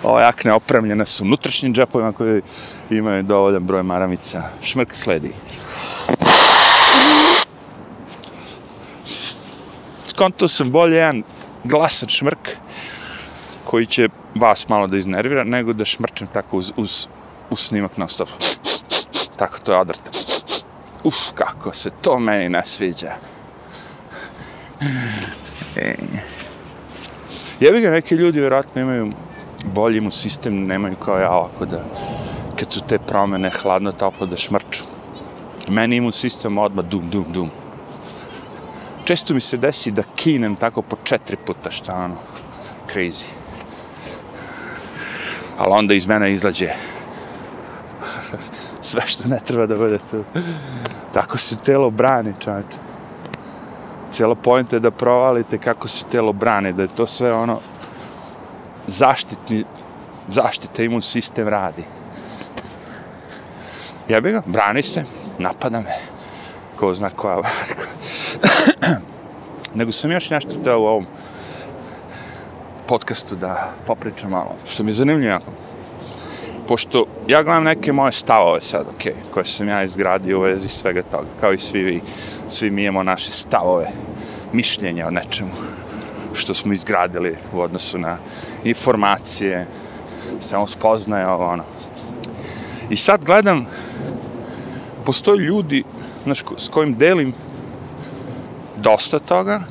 Ova 0.03 0.21
jakne 0.21 0.53
opremljene 0.53 1.05
su 1.05 1.23
unutrašnjim 1.23 1.73
džepovima 1.73 2.11
koji 2.11 2.41
imaju 2.89 3.23
dovoljan 3.23 3.63
broj 3.63 3.83
maramica. 3.83 4.43
Šmrk 4.61 4.95
sledi. 4.95 5.33
Skonto 10.15 10.47
sam 10.47 10.71
bolje 10.71 10.95
jedan 10.95 11.23
glasan 11.63 12.09
šmrk 12.09 12.49
koji 13.65 13.85
će 13.85 14.09
vas 14.35 14.69
malo 14.69 14.87
da 14.87 14.97
iznervira, 14.97 15.43
nego 15.43 15.73
da 15.73 15.85
šmrčem 15.85 16.27
tako 16.33 16.57
uz, 16.57 16.71
uz, 16.77 17.07
uz 17.49 17.59
snimak 17.59 17.97
na 17.97 18.07
stop. 18.07 18.29
Tako 19.35 19.59
to 19.59 19.71
je 19.71 19.77
odvrta. 19.77 20.11
Uf, 21.03 21.15
kako 21.33 21.73
se 21.73 21.91
to 22.01 22.19
meni 22.19 22.49
ne 22.49 22.61
sviđa. 22.65 23.11
E. 25.75 25.95
Jebi 27.59 27.81
ga, 27.81 27.91
neki 27.91 28.15
ljudi 28.15 28.39
vjerojatno 28.39 28.81
imaju 28.81 29.11
bolji 29.73 30.01
mu 30.01 30.11
sistem, 30.11 30.63
nemaju 30.63 30.95
kao 30.95 31.19
ja 31.19 31.31
ovako 31.31 31.65
da 31.65 31.83
kad 32.59 32.71
su 32.71 32.81
te 32.87 32.99
promene 32.99 33.49
hladno, 33.49 33.91
toplo 33.91 34.27
da 34.27 34.37
šmrču. 34.37 34.83
Meni 35.67 35.95
imu 35.95 36.11
sistem 36.11 36.57
odmah 36.57 36.85
dum, 36.85 37.09
dum, 37.09 37.25
dum. 37.29 37.51
Često 39.05 39.33
mi 39.33 39.41
se 39.41 39.57
desi 39.57 39.91
da 39.91 40.03
kinem 40.15 40.55
tako 40.55 40.81
po 40.81 40.95
četiri 41.03 41.37
puta, 41.37 41.71
šta 41.71 41.95
ono, 41.95 42.15
crazy. 42.93 43.25
Ali 45.57 45.71
onda 45.71 45.93
iz 45.93 46.07
mene 46.07 46.31
izlađe 46.31 46.69
sve 48.81 49.01
što 49.05 49.27
ne 49.27 49.39
treba 49.45 49.65
da 49.65 49.75
bude 49.75 49.99
tu. 50.11 50.23
Tako 51.13 51.37
se 51.37 51.57
telo 51.57 51.89
brani, 51.89 52.33
čovječe. 52.39 52.77
Cijela 54.11 54.35
pojenta 54.35 54.75
je 54.75 54.79
da 54.79 54.91
provalite 54.91 55.57
kako 55.57 55.87
se 55.87 56.05
telo 56.11 56.33
brani, 56.33 56.73
da 56.73 56.81
je 56.81 56.95
to 56.95 57.07
sve 57.07 57.33
ono 57.33 57.59
zaštitni, 58.87 59.63
zaštita 60.27 60.83
imun 60.83 61.01
sistem 61.01 61.47
radi. 61.47 61.83
Jebi 64.07 64.31
ga, 64.31 64.41
brani 64.45 64.83
se, 64.83 65.03
napada 65.37 65.81
me, 65.81 65.95
ko 66.75 66.95
zna 66.95 67.09
koja 67.09 67.41
Nego 69.75 69.91
sam 69.91 70.11
još 70.11 70.29
nešto 70.29 70.55
teo 70.63 70.79
u 70.79 70.85
ovom 70.85 71.05
podcastu 72.87 73.35
da 73.35 73.73
popričam 73.87 74.31
malo, 74.31 74.55
što 74.65 74.83
mi 74.83 74.89
je 74.89 74.93
zanimljivo 74.93 75.31
jako. 75.31 75.51
Pošto 76.67 77.05
ja 77.27 77.43
gledam 77.43 77.63
neke 77.63 77.93
moje 77.93 78.11
stavove 78.11 78.61
sad, 78.61 78.81
ok, 78.81 79.13
koje 79.33 79.45
sam 79.45 79.67
ja 79.67 79.83
izgradio 79.83 80.37
u 80.37 80.41
vezi 80.41 80.67
svega 80.67 81.03
toga, 81.03 81.27
kao 81.41 81.53
i 81.53 81.57
svi 81.57 81.83
vi, 81.83 82.01
svi 82.49 82.69
mi 82.69 82.83
imamo 82.83 83.03
naše 83.03 83.31
stavove, 83.31 83.87
mišljenja 84.53 85.07
o 85.07 85.11
nečemu 85.11 85.51
što 86.35 86.53
smo 86.53 86.73
izgradili 86.73 87.35
u 87.53 87.59
odnosu 87.61 87.97
na 87.97 88.17
informacije, 88.63 89.67
samo 90.39 90.67
spoznaje 90.67 91.27
ovo, 91.27 91.45
ono. 91.45 91.63
I 92.89 92.97
sad 92.97 93.25
gledam, 93.25 93.65
postoje 95.05 95.37
ljudi 95.37 95.83
znaš, 96.23 96.43
s 96.57 96.69
kojim 96.69 96.95
delim 96.95 97.33
dosta 98.85 99.19
toga, 99.19 99.61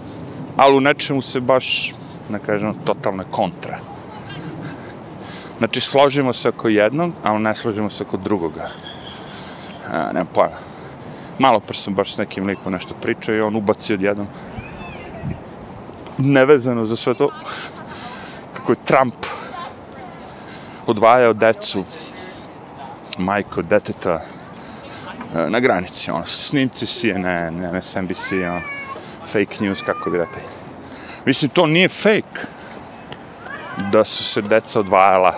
ali 0.57 0.77
u 0.77 0.81
nečemu 0.81 1.23
se 1.23 1.41
baš, 1.41 1.95
ne 2.31 2.39
kažem, 2.39 2.75
totalna 2.85 3.25
kontra. 3.31 3.79
Znači, 5.59 5.81
složimo 5.81 6.33
se 6.33 6.49
oko 6.49 6.69
jednog, 6.69 7.13
ali 7.23 7.43
ne 7.43 7.55
složimo 7.55 7.91
se 7.91 8.03
oko 8.03 8.17
drugoga. 8.17 8.69
A, 9.93 10.13
nema 10.13 10.27
pojma. 10.35 10.59
Malo 11.39 11.61
pre 11.61 11.77
sam 11.77 11.95
baš 11.95 12.15
s 12.15 12.19
nekim 12.19 12.47
likom 12.47 12.73
nešto 12.73 12.95
pričao 13.03 13.35
i 13.35 13.41
on 13.41 13.57
ubaci 13.57 13.95
odjednom 13.95 14.27
nevezano 16.19 16.87
za 16.87 16.97
sve 16.97 17.15
to 17.15 17.31
kako 18.55 18.73
je 18.73 18.77
Trump 18.85 19.15
odvajao 20.87 21.33
decu 21.33 21.85
majko 23.19 23.63
deteta 23.63 24.21
e, 25.35 25.51
na 25.51 25.61
granici, 25.61 26.11
ono, 26.11 26.27
snimci 26.27 26.87
CNN, 26.87 27.77
MSNBC, 27.77 28.33
ono, 28.33 28.74
fake 29.35 29.65
news, 29.65 29.83
kako 29.83 30.11
bi 30.11 30.19
rekli. 30.19 30.43
Mislim, 31.25 31.51
to 31.51 31.67
nije 31.67 31.89
fake 31.89 32.41
da 33.93 34.05
su 34.05 34.25
se 34.25 34.43
deca 34.43 34.81
odvajala 34.81 35.35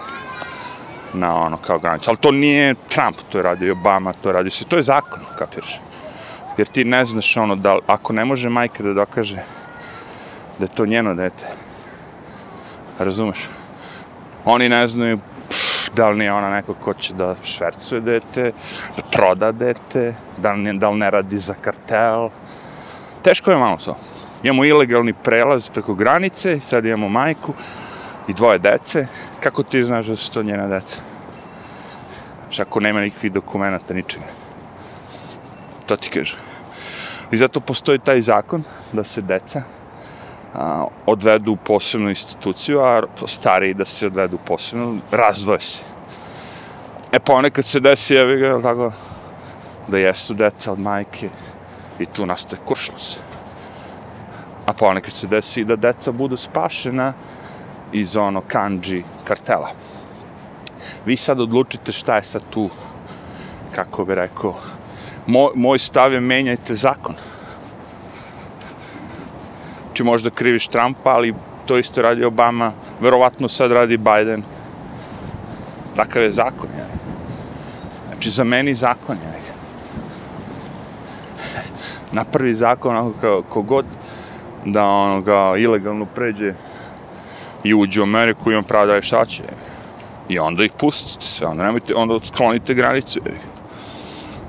na 1.15 1.37
ono, 1.37 1.57
kao 1.57 1.79
granicu. 1.79 2.11
Ali 2.11 2.19
to 2.19 2.31
nije 2.31 2.75
Trump, 2.88 3.17
to 3.29 3.38
je 3.38 3.43
radio 3.43 3.73
Obama, 3.73 4.12
to 4.12 4.29
je 4.29 4.33
radio 4.33 4.50
se, 4.50 4.65
to 4.65 4.76
je 4.76 4.83
zakon, 4.83 5.21
kapiraš. 5.38 5.81
Jer 6.59 6.67
ti 6.67 6.85
ne 6.85 7.05
znaš, 7.05 7.37
ono, 7.37 7.57
da 7.57 7.79
ako 7.87 8.12
ne 8.12 8.25
može 8.25 8.49
majka 8.49 8.83
da 8.83 8.93
dokaže 8.93 9.37
da 10.59 10.65
je 10.65 10.75
to 10.75 10.87
njeno 10.87 11.15
dete. 11.15 11.45
Razumeš? 12.99 13.49
Oni 14.45 14.69
ne 14.69 14.87
znaju 14.87 15.19
pff, 15.49 15.91
da 15.97 16.09
li 16.09 16.19
nije 16.19 16.33
ona 16.33 16.50
neko 16.50 16.75
ko 16.75 16.95
će 16.95 17.15
da 17.15 17.35
švercuje 17.43 18.00
dete, 18.00 18.53
da 18.97 19.03
proda 19.12 19.53
dete, 19.53 20.15
da 20.37 20.53
li, 20.53 20.79
da 20.79 20.91
li 20.91 20.99
ne 20.99 21.11
radi 21.11 21.38
za 21.38 21.55
kartel. 21.55 22.29
Teško 23.26 23.50
je 23.50 23.59
malo 23.59 23.76
to. 23.85 23.97
Imamo 24.42 24.64
ilegalni 24.64 25.12
prelaz 25.12 25.71
preko 25.71 25.95
granice, 25.95 26.61
sad 26.61 26.85
imamo 26.85 27.09
majku 27.09 27.52
i 28.28 28.35
dvoje 28.35 28.59
dece. 28.59 29.06
Kako 29.40 29.62
ti 29.62 29.85
znaš 29.85 30.06
da 30.06 30.16
su 30.16 30.33
to 30.33 30.42
njena 30.42 30.66
deca? 30.66 30.97
Što 32.50 32.62
ako 32.62 32.80
nema 32.80 33.00
nikakvih 33.00 33.33
dokumenta, 33.33 33.95
ničega. 33.95 34.25
To 35.87 35.97
ti 35.97 36.11
kažem. 36.11 36.38
I 37.30 37.37
zato 37.37 37.61
postoji 37.61 37.99
taj 37.99 38.21
zakon 38.21 38.62
da 38.92 39.04
se 39.04 39.23
deca 39.23 39.62
a, 40.54 40.87
odvedu 41.06 41.52
u 41.52 41.56
posebnu 41.56 42.09
instituciju, 42.09 42.80
a 42.80 43.02
stariji 43.26 43.75
da 43.75 43.85
se 43.85 44.06
odvedu 44.06 44.37
u 44.37 44.47
posebnu, 44.47 44.99
razdvoje 45.11 45.61
se. 45.61 45.83
E 47.12 47.18
pa 47.18 47.33
ponekad 47.33 47.64
se 47.64 47.80
desi, 47.80 48.14
evi 48.14 48.40
ga, 48.40 48.62
tako, 48.62 48.92
da 49.88 49.99
jesu 49.99 50.35
deca 50.35 50.73
od 50.73 50.78
majke 50.78 51.30
i 51.99 52.07
tu 52.07 52.26
nastaje 52.26 52.62
kuršlus. 52.65 53.19
A 54.67 54.73
ponekad 54.73 55.12
se 55.12 55.26
desi 55.26 55.65
da 55.65 55.76
deca 55.76 56.12
budu 56.12 56.37
spašena 56.37 57.12
iz 57.93 58.17
ono 58.17 58.41
kanđi 58.41 59.03
kartela. 59.25 59.71
Vi 61.07 61.17
sad 61.17 61.41
odlučite 61.41 61.93
šta 61.93 62.17
je 62.17 62.23
sad 62.23 62.43
tu, 62.50 62.71
kako 63.75 64.05
bi 64.05 64.15
rekao, 64.15 64.55
moj, 65.26 65.50
moj 65.55 65.79
stav 65.79 66.12
je 66.12 66.21
menjajte 66.21 66.75
zakon 66.75 67.15
će 69.97 70.05
možda 70.05 70.31
kriviš 70.31 70.69
Trumpa, 70.69 71.11
ali 71.11 71.35
to 71.67 71.79
isto 71.79 72.03
radi 72.03 72.25
Obama, 72.25 72.73
verovatno 73.00 73.49
sad 73.49 73.73
radi 73.73 73.97
Biden. 73.97 74.43
Takav 75.97 76.23
je 76.23 76.31
zakon, 76.31 76.69
ja. 76.79 76.87
Znači, 78.09 78.31
za 78.31 78.45
meni 78.45 78.75
zakon, 78.75 79.17
je. 79.17 79.36
Na 82.13 82.25
prvi 82.25 82.55
zakon, 82.55 82.97
ako 82.97 83.13
kao, 83.21 83.43
kogod 83.49 83.85
da 84.65 84.85
ono 84.85 85.21
ga 85.21 85.55
ilegalno 85.59 86.07
pređe 86.15 86.55
i 87.65 87.75
uđe 87.75 88.01
u 88.01 88.03
Ameriku 88.03 88.53
i 88.53 88.57
on 88.57 88.65
pravda 88.65 88.95
je 88.95 89.03
šta 89.03 89.25
će. 89.25 89.43
I 90.29 90.39
onda 90.39 90.65
ih 90.65 90.73
pustite 90.79 91.27
sve, 91.27 91.47
onda 91.47 91.65
nemojte, 91.65 91.95
onda 91.95 92.19
sklonite 92.25 92.75
granice. 92.75 93.21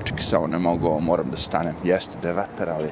Čekaj, 0.04 0.24
samo 0.24 0.48
ne 0.48 0.58
mogu, 0.58 1.00
moram 1.00 1.30
da 1.32 1.38
stanem. 1.38 1.76
Jeste 1.84 2.18
da 2.22 2.28
je 2.28 2.34
vetar, 2.34 2.70
ali 2.70 2.90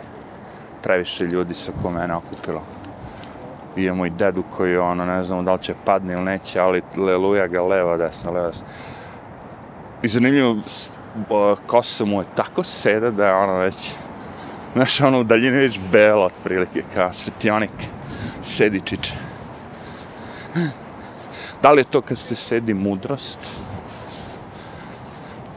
previše 0.84 1.24
ljudi 1.24 1.54
se 1.54 1.72
oko 1.72 1.90
mene 1.90 2.16
okupilo. 2.16 2.62
Imamo 3.76 4.06
i 4.06 4.10
dedu 4.10 4.44
koji 4.58 4.78
ono, 4.78 5.06
ne 5.06 5.24
znamo 5.24 5.44
da 5.44 5.54
li 5.54 5.64
će 5.64 5.74
padne 5.86 6.14
ili 6.14 6.24
neće, 6.24 6.60
ali 6.60 6.82
leluja 6.98 7.48
ga 7.48 7.62
leva, 7.62 7.98
desna, 7.98 8.32
levo, 8.32 8.48
desno. 8.48 8.66
I 10.02 10.08
zanimljivo, 10.08 10.58
kosa 11.68 12.06
mu 12.06 12.22
je 12.22 12.26
tako 12.36 12.64
seda 12.64 13.12
da 13.12 13.28
je 13.28 13.34
ono 13.34 13.58
već, 13.58 13.92
znaš, 14.76 15.02
ono 15.02 15.20
u 15.20 15.24
daljini 15.24 15.58
već 15.58 15.80
belo, 15.92 16.26
otprilike, 16.26 16.84
kao 16.94 17.14
svetionik, 17.14 17.72
sedičić. 18.44 19.12
Da 21.62 21.72
li 21.72 21.82
je 21.82 21.86
to 21.86 22.02
kad 22.02 22.18
se 22.18 22.36
sedi 22.36 22.74
mudrost? 22.74 23.40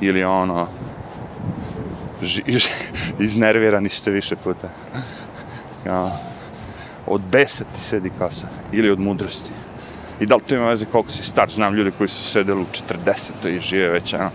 Ili 0.00 0.24
ono, 0.24 0.68
ži, 2.22 2.42
ži, 2.58 2.68
iznervirani 3.18 3.88
ste 3.88 4.10
više 4.10 4.36
puta. 4.36 4.68
Ja, 5.86 6.10
od 7.06 7.20
besa 7.20 7.64
ti 7.64 7.80
sedi 7.80 8.10
kasa, 8.18 8.48
ili 8.72 8.90
od 8.90 9.00
mudrosti. 9.00 9.52
I 10.20 10.26
da 10.26 10.36
li 10.36 10.42
to 10.46 10.54
ima 10.54 10.68
veze 10.68 10.86
koliko 10.86 11.10
si 11.10 11.24
star, 11.24 11.50
znam 11.50 11.74
ljudi 11.74 11.90
koji 11.98 12.08
su 12.08 12.24
sedeli 12.24 12.60
u 12.60 12.66
40. 13.44 13.48
i 13.48 13.60
žive 13.60 13.88
već, 13.88 14.14
ono, 14.14 14.30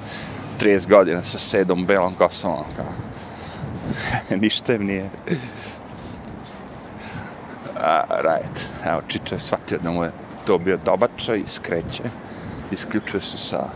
30 0.62 0.90
godina 0.90 1.24
sa 1.24 1.38
sedom 1.38 1.86
belom 1.86 2.14
kosom, 2.14 2.52
ono, 2.52 2.66
kao. 2.76 3.03
Ništa 4.42 4.74
im 4.74 4.86
nije. 4.86 5.10
A, 7.76 8.04
right. 8.10 8.70
Evo, 8.86 9.02
Čiča 9.08 9.36
je 9.36 9.40
shvatio 9.40 9.78
da 9.84 9.92
mu 9.92 10.04
je 10.04 10.12
to 10.48 10.58
bio 10.58 10.78
dobačaj 10.86 11.38
i 11.38 11.48
skreće. 11.48 12.04
Isključuje 12.72 13.22
se 13.22 13.38
sa 13.38 13.70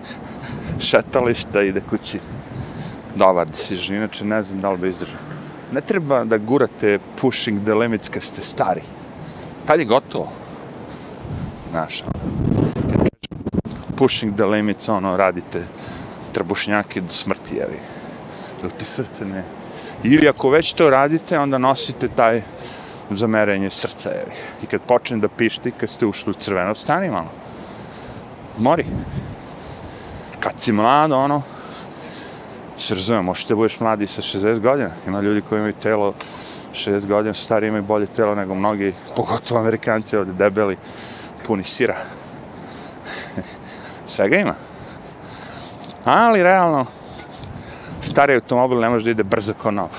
šetališta, 0.88 1.62
i 1.62 1.68
ide 1.68 1.80
kući 1.90 2.18
dobar 3.14 3.46
decision, 3.46 3.96
inače 3.96 4.24
ne 4.24 4.42
znam 4.42 4.60
da 4.60 4.70
li 4.70 4.78
bi 4.78 4.88
izdržao. 4.88 5.20
Ne 5.72 5.80
treba 5.80 6.24
da 6.24 6.38
gurate 6.38 6.98
pushing 7.20 7.64
the 7.64 7.74
limits 7.74 8.08
kad 8.08 8.22
ste 8.22 8.42
stari. 8.42 8.82
Kad 9.66 9.80
je 9.80 9.84
gotovo? 9.84 10.32
Znaš, 11.70 12.02
ono, 12.02 12.36
pushing 13.96 14.34
the 14.34 14.44
limits, 14.44 14.88
ono, 14.88 15.16
radite 15.16 15.62
trbušnjake 16.32 17.00
do 17.00 17.12
smrti, 17.12 17.54
jevi. 17.54 17.80
Dok 18.66 18.72
ti 18.72 18.84
srce 18.84 19.24
ne... 19.24 19.44
Ili 20.04 20.28
ako 20.28 20.50
već 20.50 20.72
to 20.72 20.90
radite, 20.90 21.38
onda 21.38 21.58
nosite 21.58 22.08
taj 22.08 22.42
za 23.10 23.26
merenje 23.26 23.70
srca, 23.70 24.10
Je. 24.10 24.24
I 24.62 24.66
kad 24.66 24.80
počne 24.80 25.16
da 25.16 25.28
pišti, 25.28 25.70
kad 25.70 25.90
ste 25.90 26.06
ušli 26.06 26.30
u 26.30 26.34
crveno, 26.34 26.74
stani 26.74 27.10
malo. 27.10 27.30
Mori. 28.58 28.86
Kad 30.40 30.60
si 30.60 30.72
mlad, 30.72 31.12
ono, 31.12 31.42
se 32.76 32.94
razumijem, 32.94 33.24
možete 33.24 33.48
da 33.48 33.56
budeš 33.56 33.80
mladi 33.80 34.06
sa 34.06 34.22
60 34.22 34.60
godina. 34.60 34.90
Ima 35.06 35.20
ljudi 35.20 35.42
koji 35.48 35.58
imaju 35.58 35.74
telo 35.82 36.14
60 36.74 37.06
godina, 37.06 37.34
stari, 37.34 37.68
imaju 37.68 37.82
bolje 37.82 38.06
telo 38.06 38.34
nego 38.34 38.54
mnogi, 38.54 38.94
pogotovo 39.16 39.60
amerikanci 39.60 40.16
ovde 40.16 40.32
debeli, 40.32 40.76
puni 41.46 41.64
sira. 41.64 41.96
Svega 44.06 44.36
ima. 44.36 44.54
Ali, 46.04 46.42
realno, 46.42 46.86
stari 48.16 48.34
automobil 48.34 48.78
ne 48.80 48.88
može 48.88 49.04
da 49.04 49.10
ide 49.10 49.24
brzo 49.24 49.52
kao 49.62 49.70
nov. 49.70 49.96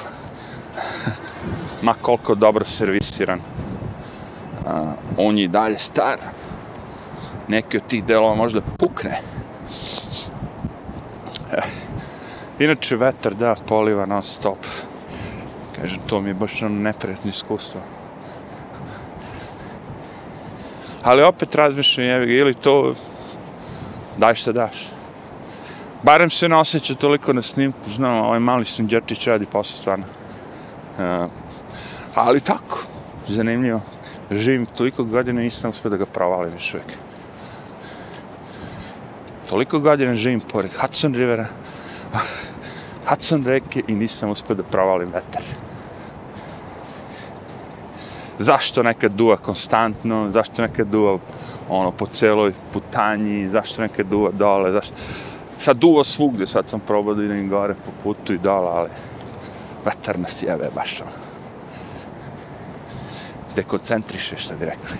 Ma 1.85 1.93
koliko 2.01 2.35
dobro 2.35 2.65
servisiran. 2.65 3.39
Uh, 3.39 4.71
on 5.17 5.37
je 5.37 5.43
i 5.43 5.47
dalje 5.47 5.77
star. 5.79 6.17
Neki 7.47 7.77
od 7.77 7.83
tih 7.87 8.03
delova 8.05 8.35
možda 8.35 8.61
pukne. 8.77 9.21
E, 11.51 11.61
inače, 12.59 12.95
vetar, 12.95 13.35
da, 13.35 13.55
poliva 13.67 14.05
non 14.05 14.23
stop. 14.23 14.65
Kažem, 15.75 15.99
to 16.07 16.21
mi 16.21 16.29
je 16.29 16.33
baš 16.33 16.61
ono 16.63 16.79
neprijatno 16.79 17.29
iskustvo. 17.29 17.81
Ali 21.03 21.23
opet 21.23 21.55
razmišljam, 21.55 22.07
jevi, 22.07 22.35
ili 22.35 22.53
to 22.53 22.95
daj 24.17 24.35
šta 24.35 24.51
daš. 24.51 24.96
Barem 26.03 26.29
se 26.29 26.49
ne 26.49 26.55
osjeća 26.55 26.95
toliko 26.95 27.33
na 27.33 27.41
snimku, 27.41 27.89
znam, 27.95 28.25
ovaj 28.25 28.39
mali 28.39 28.65
sunđerčić 28.65 29.27
radi 29.27 29.45
posao 29.45 29.77
stvarno. 29.77 30.05
Uh, 30.97 31.31
ali 32.15 32.39
tako, 32.39 32.83
zanimljivo. 33.27 33.81
Živim 34.31 34.65
toliko 34.65 35.03
godina 35.03 35.41
i 35.41 35.43
nisam 35.43 35.69
uspio 35.69 35.89
da 35.89 35.97
ga 35.97 36.05
provalim 36.05 36.53
još 36.53 36.73
uvijek. 36.73 36.87
Toliko 39.49 39.79
godina 39.79 40.15
živim 40.15 40.39
pored 40.39 40.71
Hudson 40.81 41.13
Rivera, 41.13 41.47
Hudson 43.09 43.45
reke 43.45 43.83
i 43.87 43.95
nisam 43.95 44.29
uspio 44.29 44.55
da 44.55 44.63
provalim 44.63 45.07
vetar. 45.07 45.43
Zašto 48.39 48.83
nekad 48.83 49.11
duva 49.11 49.37
konstantno, 49.37 50.29
zašto 50.33 50.61
nekad 50.61 50.87
duva 50.87 51.17
ono, 51.69 51.91
po 51.91 52.05
celoj 52.05 52.53
putanji, 52.73 53.49
zašto 53.49 53.81
nekad 53.81 54.05
duva 54.05 54.31
dole, 54.31 54.71
zašto... 54.71 54.93
Sad 55.59 55.77
duvo 55.77 56.03
svugdje, 56.03 56.47
sad 56.47 56.69
sam 56.69 56.79
probao 56.79 57.13
da 57.13 57.23
idem 57.23 57.49
gore 57.49 57.73
po 57.73 57.91
putu 58.03 58.33
i 58.33 58.37
dole, 58.37 58.69
ali 58.71 58.89
vetar 59.85 60.19
nas 60.19 60.43
jeve 60.43 60.69
baš 60.75 61.01
ono. 61.01 61.11
Dekoncentriše, 63.55 64.37
što 64.37 64.55
bi 64.55 64.65
rekli. 64.65 64.97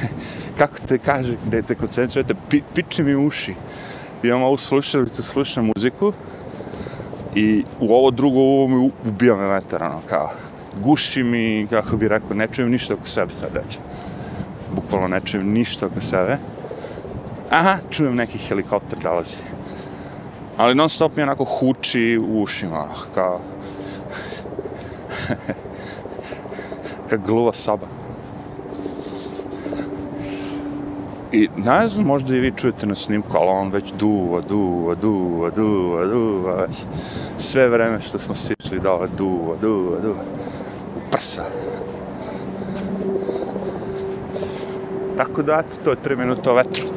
Kako 0.58 0.74
te 0.88 0.98
kaže, 0.98 1.36
da 1.44 1.62
te 1.62 1.74
koncentrujete, 1.74 2.34
pi, 2.50 2.62
piči 2.74 3.02
mi 3.02 3.14
uši. 3.14 3.54
Imam 4.22 4.42
ovu 4.42 4.56
slušalicu, 4.56 5.22
slušam 5.22 5.70
muziku 5.76 6.12
i 7.34 7.64
u 7.80 7.94
ovo 7.94 8.10
drugo, 8.10 8.38
ovo 8.38 8.68
mi 8.68 8.90
ubija 9.06 9.36
me 9.36 9.46
vetar, 9.46 9.82
ono, 9.82 10.00
kao, 10.08 10.30
guši 10.82 11.22
mi, 11.22 11.66
kako 11.70 11.96
bi 11.96 12.08
rekao, 12.08 12.36
ne 12.36 12.48
čujem 12.52 12.70
ništa 12.70 12.94
oko 12.94 13.06
sebe 13.06 13.32
sad 13.40 13.50
reći. 13.54 13.78
Bukvalno 14.74 15.08
ne 15.08 15.20
čujem 15.20 15.52
ništa 15.52 15.86
oko 15.86 16.00
sebe. 16.00 16.38
Aha, 17.54 17.76
čujem 17.90 18.16
neki 18.16 18.38
helikopter 18.38 18.98
dolazi. 18.98 19.36
Ali 20.56 20.74
non 20.74 20.88
stop 20.88 21.16
mi 21.16 21.22
onako 21.22 21.44
huči 21.44 22.18
u 22.18 22.42
ušima, 22.42 22.78
ono, 22.78 22.94
kao... 23.14 23.40
kao 27.08 27.18
gluva 27.26 27.52
soba. 27.52 27.86
I 31.32 31.48
ne 31.56 31.88
znam, 31.88 32.06
možda 32.06 32.36
i 32.36 32.40
vi 32.40 32.52
čujete 32.56 32.86
na 32.86 32.94
snimku, 32.94 33.36
ali 33.36 33.48
on 33.48 33.70
već 33.70 33.92
duva, 33.92 34.40
duva, 34.40 34.94
duva, 34.94 35.50
duva, 35.50 36.06
duva, 36.06 36.54
već. 36.54 36.84
Sve 37.38 37.68
vreme 37.68 38.00
što 38.00 38.18
smo 38.18 38.34
sišli 38.34 38.80
dole, 38.82 39.08
duva, 39.18 39.56
duva, 39.60 40.00
duva. 40.00 40.22
U 40.96 41.10
prsa. 41.10 41.44
Tako 45.16 45.42
da, 45.42 45.62
to 45.84 45.90
je 45.90 46.02
tri 46.02 46.16
minuta 46.16 46.50
o 46.50 46.54
vetru. 46.54 46.93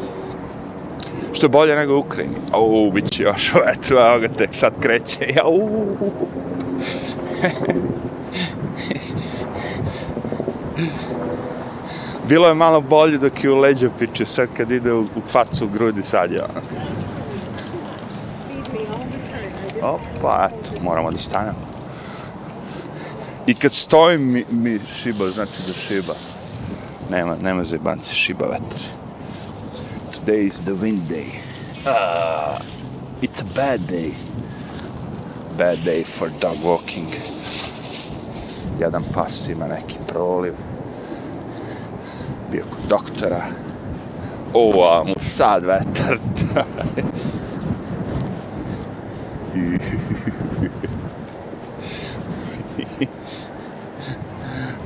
Što 1.38 1.46
je 1.46 1.50
bolje 1.50 1.76
nego 1.76 1.96
u 1.96 2.00
Ukrajini. 2.00 2.36
Au, 2.52 2.92
bit 2.92 3.12
će 3.12 3.24
još 3.24 3.52
o 3.56 3.60
vetru, 3.60 3.98
evo 3.98 4.20
ga 4.20 4.28
tek 4.28 4.50
sad 4.54 4.74
kreće. 4.80 5.34
Au. 5.44 5.70
Bilo 12.28 12.48
je 12.48 12.54
malo 12.54 12.82
bolje 12.82 13.18
dok 13.18 13.44
je 13.44 13.52
u 13.52 13.56
leđa 13.56 13.90
piče, 14.00 14.26
sad 14.26 14.50
kad 14.58 14.72
ide 14.72 14.94
u, 14.94 15.02
u 15.02 15.22
facu 15.32 15.66
u 15.66 15.70
grudi, 15.70 16.04
sad 16.04 16.32
je 16.32 16.44
ono. 16.44 16.62
Opa, 19.82 20.50
eto, 20.50 20.82
moramo 20.82 21.12
da 21.12 21.18
stanemo. 21.18 21.60
I 23.48 23.56
kad 23.56 23.74
stojim, 23.74 24.32
mi, 24.32 24.46
mi 24.50 24.80
šiba, 24.80 25.30
znači 25.30 25.62
da 25.68 25.74
šiba. 25.74 26.14
Nema, 27.12 27.36
nema 27.42 27.64
zajebance, 27.64 28.14
šiba 28.14 28.46
vetar. 28.46 29.07
Today 30.28 30.48
is 30.48 30.60
the 30.66 30.76
wind 30.76 31.08
day. 31.08 31.40
Uh, 31.86 32.60
it's 33.22 33.40
a 33.40 33.46
bad 33.56 33.88
day. 33.88 34.14
Bad 35.56 35.78
day 35.86 36.04
for 36.04 36.28
dog 36.42 36.58
walking. 36.62 37.08
Jedan 38.80 39.04
pas 39.14 39.50
ima 39.50 39.68
neki 39.68 39.98
proliv 40.08 40.54
bio 42.52 42.64
kod 42.64 42.90
doktora. 42.90 43.44
Ova 44.54 45.04
mu 45.04 45.16
sad 45.22 45.66
vetar. 45.66 46.20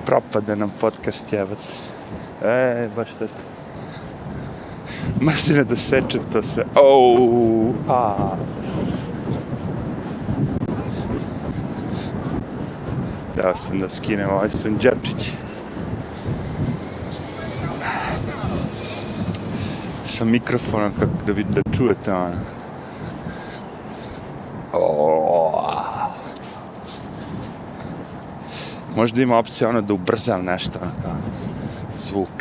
Propade 0.05 0.55
nam 0.55 0.71
podcast 0.79 1.33
jebat. 1.33 1.89
E, 2.45 2.89
baš 2.95 3.09
to. 5.21 5.25
Mrzine 5.25 5.63
da 5.63 5.75
sečem 5.75 6.21
to 6.31 6.43
sve. 6.43 6.65
Oh, 6.75 7.73
pa. 7.87 8.37
Da 13.35 13.55
sam 13.55 13.79
da 13.79 13.89
skinem 13.89 14.29
ovaj 14.29 14.49
sunđerčić. 14.49 15.31
sa 20.21 20.25
mikrofonom 20.25 20.91
kako 20.99 21.11
da 21.27 21.33
vi 21.33 21.43
da 21.43 21.61
čujete 21.77 22.13
ono. 22.13 22.35
Oh. 24.73 25.51
Možda 28.95 29.21
ima 29.21 29.37
opcija 29.37 29.69
ono 29.69 29.81
da 29.81 29.93
ubrzam 29.93 30.45
nešto 30.45 30.79
ono 30.81 30.91
kao 31.03 31.15
zvuk. 31.99 32.40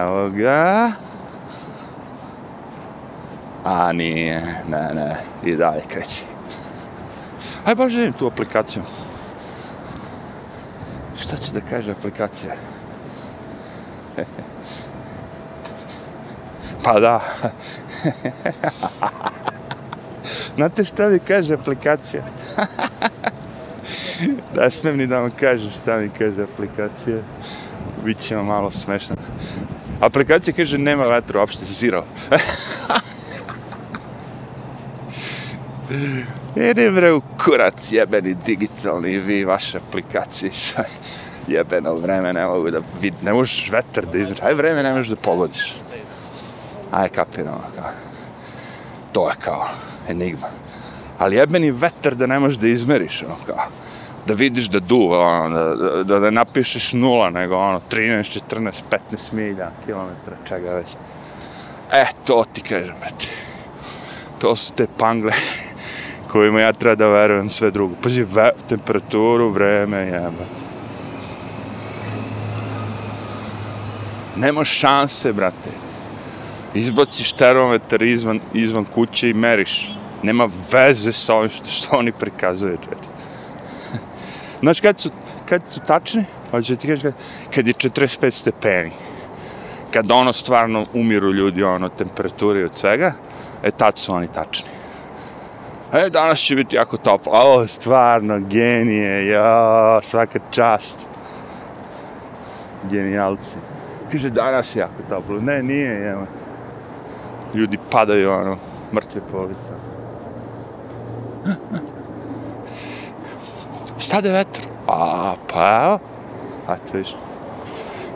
Evo 0.00 0.30
ga. 0.30 0.92
A 3.64 3.92
nije, 3.92 4.42
ne, 4.68 4.94
ne, 4.94 5.16
i 5.44 5.56
dalje 5.56 5.82
kreći. 5.88 6.24
Aj 7.64 7.74
baš 7.74 7.92
da 7.92 8.12
tu 8.12 8.26
aplikaciju. 8.26 8.82
Šta 11.16 11.36
će 11.36 11.52
da 11.52 11.60
kaže 11.70 11.92
aplikacija? 11.92 12.52
pa 16.84 17.00
da. 17.00 17.20
Znate 20.56 20.84
šta 20.84 21.08
mi 21.08 21.18
kaže 21.18 21.54
aplikacija? 21.54 22.22
da 24.54 24.70
smem 24.70 24.96
ni 24.96 25.06
da 25.06 25.20
vam 25.20 25.30
kažem 25.30 25.70
šta 25.70 25.96
mi 25.96 26.10
kaže 26.18 26.42
aplikacija. 26.42 27.18
Biće 28.04 28.36
vam 28.36 28.46
malo 28.46 28.70
smešno. 28.70 29.16
Aplikacija 30.00 30.54
kaže 30.54 30.78
nema 30.78 31.04
vatra, 31.04 31.40
uopšte 31.40 31.64
zero. 31.64 32.04
Ede 36.56 36.90
bre 36.90 37.12
u 37.12 37.20
kurac 37.44 37.92
jebeni 37.92 38.34
digitalni 38.46 39.18
vi 39.18 39.44
vaše 39.44 39.78
aplikacije 39.78 40.52
jebeno 41.48 41.94
vreme 41.94 42.32
ne 42.32 42.46
mogu 42.46 42.70
da 42.70 42.80
vid, 43.00 43.14
ne 43.22 43.32
možeš 43.32 43.70
vetar 43.70 44.06
da 44.06 44.18
izraš, 44.18 44.42
aj 44.42 44.54
vreme 44.54 44.82
ne 44.82 44.92
možeš 44.92 45.08
da 45.08 45.16
pogodiš. 45.16 45.74
Aj 46.92 47.08
kapirano, 47.08 47.60
kao. 47.76 47.90
To 49.12 49.28
je 49.28 49.34
kao 49.44 49.68
enigma. 50.08 50.48
Ali 51.18 51.36
jebeni 51.36 51.70
vetar 51.70 52.14
da 52.14 52.26
ne 52.26 52.38
možeš 52.38 52.58
da 52.58 52.68
izmeriš, 52.68 53.22
ono 53.22 53.36
kao 53.46 53.66
da 54.26 54.34
vidiš 54.34 54.68
da 54.68 54.80
duva, 54.80 55.18
ono, 55.18 55.74
da, 55.74 56.04
da, 56.04 56.18
da 56.18 56.30
napišeš 56.30 56.92
nula, 56.92 57.30
nego 57.30 57.56
ono, 57.56 57.80
13, 57.90 58.42
14, 58.50 58.82
15 59.10 59.32
milja, 59.32 59.70
kilometra, 59.86 60.36
čega 60.48 60.70
već. 60.70 60.96
E, 61.92 62.06
to 62.26 62.44
ti 62.52 62.60
kažem, 62.60 62.94
brate. 63.00 63.26
To 64.38 64.56
su 64.56 64.72
te 64.72 64.86
pangle 64.98 65.32
kojima 66.32 66.60
ja 66.60 66.72
treba 66.72 66.94
da 66.94 67.08
verujem 67.08 67.50
sve 67.50 67.70
drugo. 67.70 67.94
Pazi, 68.02 68.22
ve, 68.22 68.50
temperaturu, 68.68 69.50
vreme, 69.50 69.98
jebate. 69.98 70.64
Nema 74.36 74.64
šanse, 74.64 75.32
brate. 75.32 75.70
Izbaciš 76.74 77.32
termometar 77.32 78.02
izvan, 78.02 78.40
izvan 78.54 78.84
kuće 78.84 79.30
i 79.30 79.34
meriš. 79.34 79.92
Nema 80.22 80.48
veze 80.72 81.12
sa 81.12 81.34
ovim 81.34 81.50
što, 81.50 81.68
što 81.68 81.96
oni 81.96 82.12
prikazuju, 82.12 82.78
brate. 82.86 83.13
Znaš, 84.64 84.80
kad 84.80 85.00
su, 85.00 85.10
kad 85.48 85.68
su 85.68 85.80
tačni, 85.80 86.24
pa 86.50 86.56
hoće 86.56 86.76
ti 86.76 86.86
kaži, 86.86 87.02
kad, 87.02 87.14
kad 87.54 87.66
je 87.66 87.74
45 87.74 88.30
stepeni, 88.30 88.90
kad 89.92 90.12
ono 90.12 90.32
stvarno 90.32 90.84
umiru 90.94 91.32
ljudi, 91.32 91.62
ono, 91.62 91.88
temperature 91.88 92.60
i 92.60 92.64
od 92.64 92.76
svega, 92.76 93.12
e, 93.62 93.70
tad 93.70 93.98
su 93.98 94.12
oni 94.12 94.28
tačni. 94.28 94.68
E, 95.92 96.10
danas 96.10 96.38
će 96.38 96.56
biti 96.56 96.76
jako 96.76 96.96
toplo. 96.96 97.32
O, 97.34 97.66
stvarno, 97.66 98.38
genije, 98.40 99.26
ja, 99.28 100.00
svaka 100.02 100.38
čast. 100.50 100.98
Genijalci. 102.90 103.58
Kaže, 104.12 104.30
danas 104.30 104.76
je 104.76 104.80
jako 104.80 105.02
toplo. 105.10 105.40
Ne, 105.40 105.62
nije, 105.62 105.92
jema. 105.92 106.26
Ljudi 107.54 107.78
padaju, 107.90 108.30
ono, 108.30 108.56
mrtve 108.92 109.20
po 109.32 109.38
ulicama. 109.38 109.78
Stade 113.98 114.30
vetr. 114.30 114.60
A, 114.86 115.34
pa 115.52 115.84
evo. 115.84 115.98
A, 116.66 116.76
to 116.76 116.98
viš. 116.98 117.16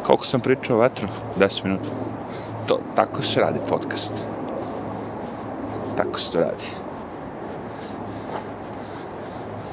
Koliko 0.03 0.25
sam 0.25 0.41
pričao 0.41 0.77
o 0.77 0.81
vetru? 0.81 1.09
10 1.39 1.65
minuta. 1.65 1.89
To, 2.67 2.81
tako 2.97 3.23
se 3.23 3.41
radi 3.41 3.59
podcast. 3.69 4.25
Tako 5.97 6.19
se 6.19 6.33
to 6.33 6.41
radi. 6.41 6.65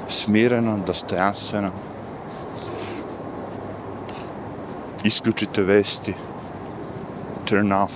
Smireno, 0.07 0.77
dostojanstveno. 0.87 1.71
Isključite 5.03 5.61
vesti. 5.61 6.13
Turn 7.45 7.71
off. 7.71 7.93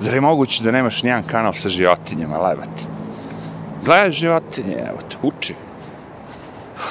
Zar 0.00 0.14
je 0.14 0.20
moguće 0.20 0.64
da 0.64 0.70
nemaš 0.70 1.02
nijedan 1.02 1.22
kanal 1.22 1.52
sa 1.52 1.68
životinjama, 1.68 2.38
lebati? 2.38 2.86
Gledaj 3.84 4.10
životinje, 4.10 4.76
evo 4.88 4.98
te, 5.10 5.16
uči. 5.22 5.54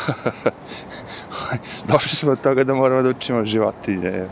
Došli 1.91 2.15
smo 2.15 2.31
od 2.31 2.41
toga 2.41 2.63
da 2.63 2.73
moramo 2.73 3.01
da 3.01 3.09
učimo 3.09 3.45
životinje. 3.45 4.27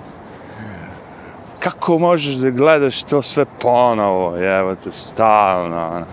Kako 1.59 1.99
možeš 1.99 2.35
da 2.35 2.49
gledaš 2.49 3.03
to 3.03 3.21
sve 3.21 3.45
ponovo, 3.61 4.37
evo 4.37 4.75
te, 4.75 4.91
stalno, 4.91 5.87
ono. 5.87 6.05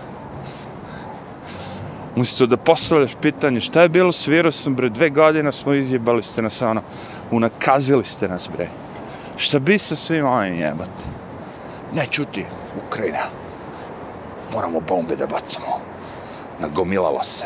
Umjesto 2.15 2.45
da 2.45 2.57
postavljaš 2.57 3.11
pitanje 3.21 3.61
šta 3.61 3.81
je 3.81 3.89
bilo 3.89 4.11
s 4.11 4.27
virusom, 4.27 4.75
bre, 4.75 4.89
dve 4.89 5.09
godine 5.09 5.51
smo 5.51 5.73
izjebali 5.73 6.23
ste 6.23 6.41
nas, 6.41 6.61
ono, 6.61 6.81
unakazili 7.31 8.05
ste 8.05 8.27
nas, 8.27 8.49
bre. 8.53 8.67
Šta 9.37 9.59
bi 9.59 9.77
sa 9.77 9.95
svim 9.95 10.25
ovim 10.25 10.55
jebate? 10.55 11.03
Ne 11.93 12.07
čuti, 12.09 12.45
Ukrajina. 12.87 13.23
Moramo 14.53 14.79
bombe 14.79 15.15
da 15.15 15.27
bacamo. 15.27 15.79
Nagomilalo 16.59 17.23
se. 17.23 17.45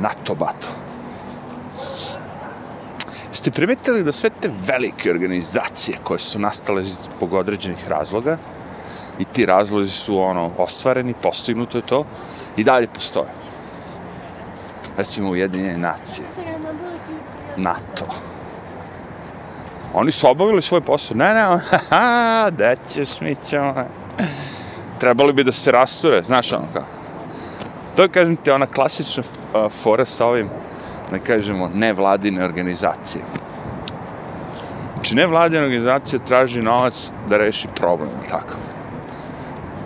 NATO 0.00 0.34
bato. 0.34 0.68
Jeste 3.30 3.50
primetili 3.50 4.04
da 4.04 4.12
sve 4.12 4.30
te 4.40 4.50
velike 4.66 5.10
organizacije 5.10 5.98
koje 6.02 6.20
su 6.20 6.38
nastale 6.38 6.84
zbog 6.84 7.32
određenih 7.32 7.88
razloga 7.88 8.38
i 9.18 9.24
ti 9.24 9.46
razlozi 9.46 9.90
su 9.90 10.20
ono 10.20 10.50
ostvareni, 10.58 11.14
postignuto 11.22 11.78
je 11.78 11.86
to 11.86 12.04
i 12.56 12.64
dalje 12.64 12.86
postoje. 12.86 13.32
Recimo 14.96 15.30
Ujedinjene 15.30 15.78
nacije. 15.78 16.26
NATO. 17.56 18.06
Oni 19.94 20.12
su 20.12 20.28
obavili 20.28 20.62
svoj 20.62 20.80
posao. 20.80 21.16
Ne, 21.16 21.34
ne, 21.34 21.58
ha, 21.90 22.50
da 22.50 22.76
ćeš 22.94 23.20
mi 23.20 23.36
ćemo. 23.48 23.74
Trebali 25.00 25.32
bi 25.32 25.44
da 25.44 25.52
se 25.52 25.72
rasture, 25.72 26.22
znaš 26.26 26.52
ono 26.52 26.66
kao. 26.72 27.01
To 27.96 28.02
je, 28.02 28.08
kažem 28.08 28.36
ti, 28.36 28.50
ona 28.50 28.66
klasična 28.66 29.22
fora 29.82 30.04
sa 30.04 30.26
ovim, 30.26 30.48
da 31.10 31.18
kažemo, 31.18 31.70
nevladine 31.74 32.44
organizacije. 32.44 33.24
Znači, 34.94 35.14
nevladina 35.14 35.62
organizacija 35.62 36.20
traži 36.26 36.62
novac 36.62 37.12
da 37.28 37.36
reši 37.36 37.68
problem, 37.74 38.10
tako. 38.30 38.56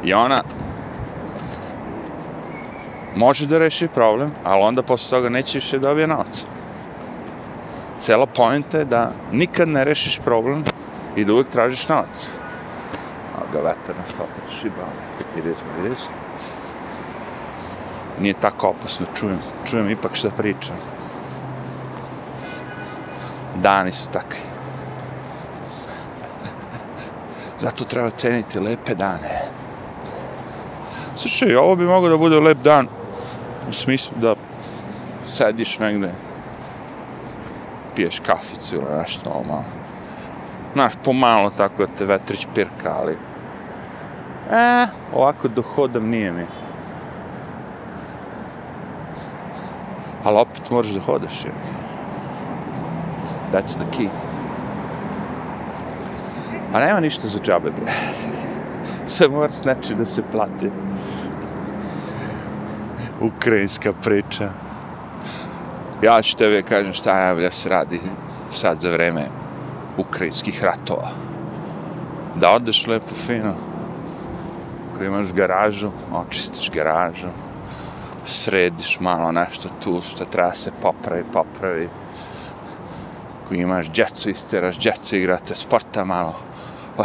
I 0.04 0.14
ona 0.14 0.42
može 3.16 3.46
da 3.46 3.58
reši 3.58 3.88
problem, 3.88 4.30
ali 4.44 4.62
onda 4.62 4.82
posle 4.82 5.18
toga 5.18 5.28
neće 5.28 5.58
više 5.58 5.78
dobije 5.78 6.06
novac. 6.06 6.44
Cela 8.00 8.26
pojenta 8.26 8.78
je 8.78 8.84
da 8.84 9.10
nikad 9.32 9.68
ne 9.68 9.84
rešiš 9.84 10.18
problem 10.18 10.64
i 11.16 11.24
da 11.24 11.32
uvijek 11.32 11.48
tražiš 11.48 11.88
novac. 11.88 12.30
A 13.36 13.52
ga 13.52 13.58
vetar 13.58 13.96
nas 13.98 14.14
opet 14.14 14.60
šiba. 14.60 14.86
It 15.36 15.44
is 15.44 15.64
what 15.64 15.86
it 15.86 15.92
is 15.92 16.08
nije 18.20 18.34
tako 18.34 18.68
opasno, 18.68 19.06
čujem, 19.14 19.38
čujem 19.64 19.90
ipak 19.90 20.14
šta 20.14 20.30
pričam. 20.30 20.76
Dani 23.62 23.92
su 23.92 24.08
takvi. 24.10 24.40
Zato 27.64 27.84
treba 27.84 28.10
ceniti 28.10 28.60
lepe 28.60 28.94
dane. 28.94 29.42
Slušaj, 31.16 31.56
ovo 31.56 31.76
bi 31.76 31.84
mogao 31.84 32.08
da 32.10 32.16
bude 32.16 32.40
lep 32.40 32.58
dan 32.58 32.88
u 33.68 33.72
smislu 33.72 34.16
da 34.20 34.34
sediš 35.24 35.78
negde, 35.78 36.10
piješ 37.94 38.20
kaficu 38.20 38.74
ili 38.74 38.98
nešto 38.98 39.30
ovo 39.30 39.44
malo. 39.44 39.64
Znaš, 40.72 40.92
pomalo 41.04 41.50
tako 41.50 41.86
da 41.86 41.92
te 41.98 42.04
vetrić 42.04 42.46
pirka, 42.54 42.94
ali... 43.00 43.16
E, 44.52 44.86
ovako 45.14 45.48
dohodam 45.48 46.08
nije 46.08 46.32
mi. 46.32 46.46
Ali 50.26 50.38
opet 50.38 50.70
moraš 50.70 50.90
da 50.90 51.00
hodaš. 51.00 51.44
Je. 51.44 51.52
That's 53.52 53.76
the 53.78 53.86
key. 53.96 54.08
A 56.74 56.80
nema 56.80 57.00
ništa 57.00 57.28
za 57.28 57.38
džabe, 57.38 57.70
bre. 57.70 57.92
Sve 59.12 59.28
mora 59.28 59.52
znači 59.52 59.94
da 59.94 60.04
se 60.04 60.22
plati. 60.32 60.70
Ukrajinska 63.20 63.92
priča. 64.02 64.50
Ja 66.02 66.22
ću 66.22 66.36
tebe 66.36 66.62
kažem 66.62 66.92
šta 66.92 67.18
je 67.18 67.42
da 67.42 67.50
se 67.50 67.68
radi 67.68 68.00
sad 68.52 68.80
za 68.80 68.90
vreme 68.90 69.26
ukrajinskih 69.96 70.64
ratova. 70.64 71.08
Da 72.34 72.50
odeš 72.50 72.86
lepo 72.86 73.14
fino, 73.14 73.54
ako 74.92 75.04
imaš 75.04 75.32
garažu, 75.32 75.90
očistiš 76.12 76.70
garažu, 76.70 77.28
središ 78.26 79.00
malo 79.00 79.32
nešto 79.32 79.68
tu 79.84 80.02
što 80.02 80.24
treba 80.24 80.54
se 80.54 80.70
popravi, 80.82 81.24
popravi. 81.32 81.88
Ako 83.44 83.54
imaš 83.54 83.88
djecu, 83.88 84.30
isteraš 84.30 84.78
djecu, 84.78 85.16
igrate 85.16 85.54
sporta 85.54 86.04
malo. 86.04 86.34
Pa, 86.96 87.04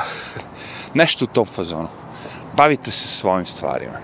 nešto 0.94 1.26
u 1.26 1.28
tom 1.28 1.46
fazonu. 1.46 1.88
Bavite 2.54 2.92
se 2.92 3.08
svojim 3.08 3.46
stvarima. 3.46 4.00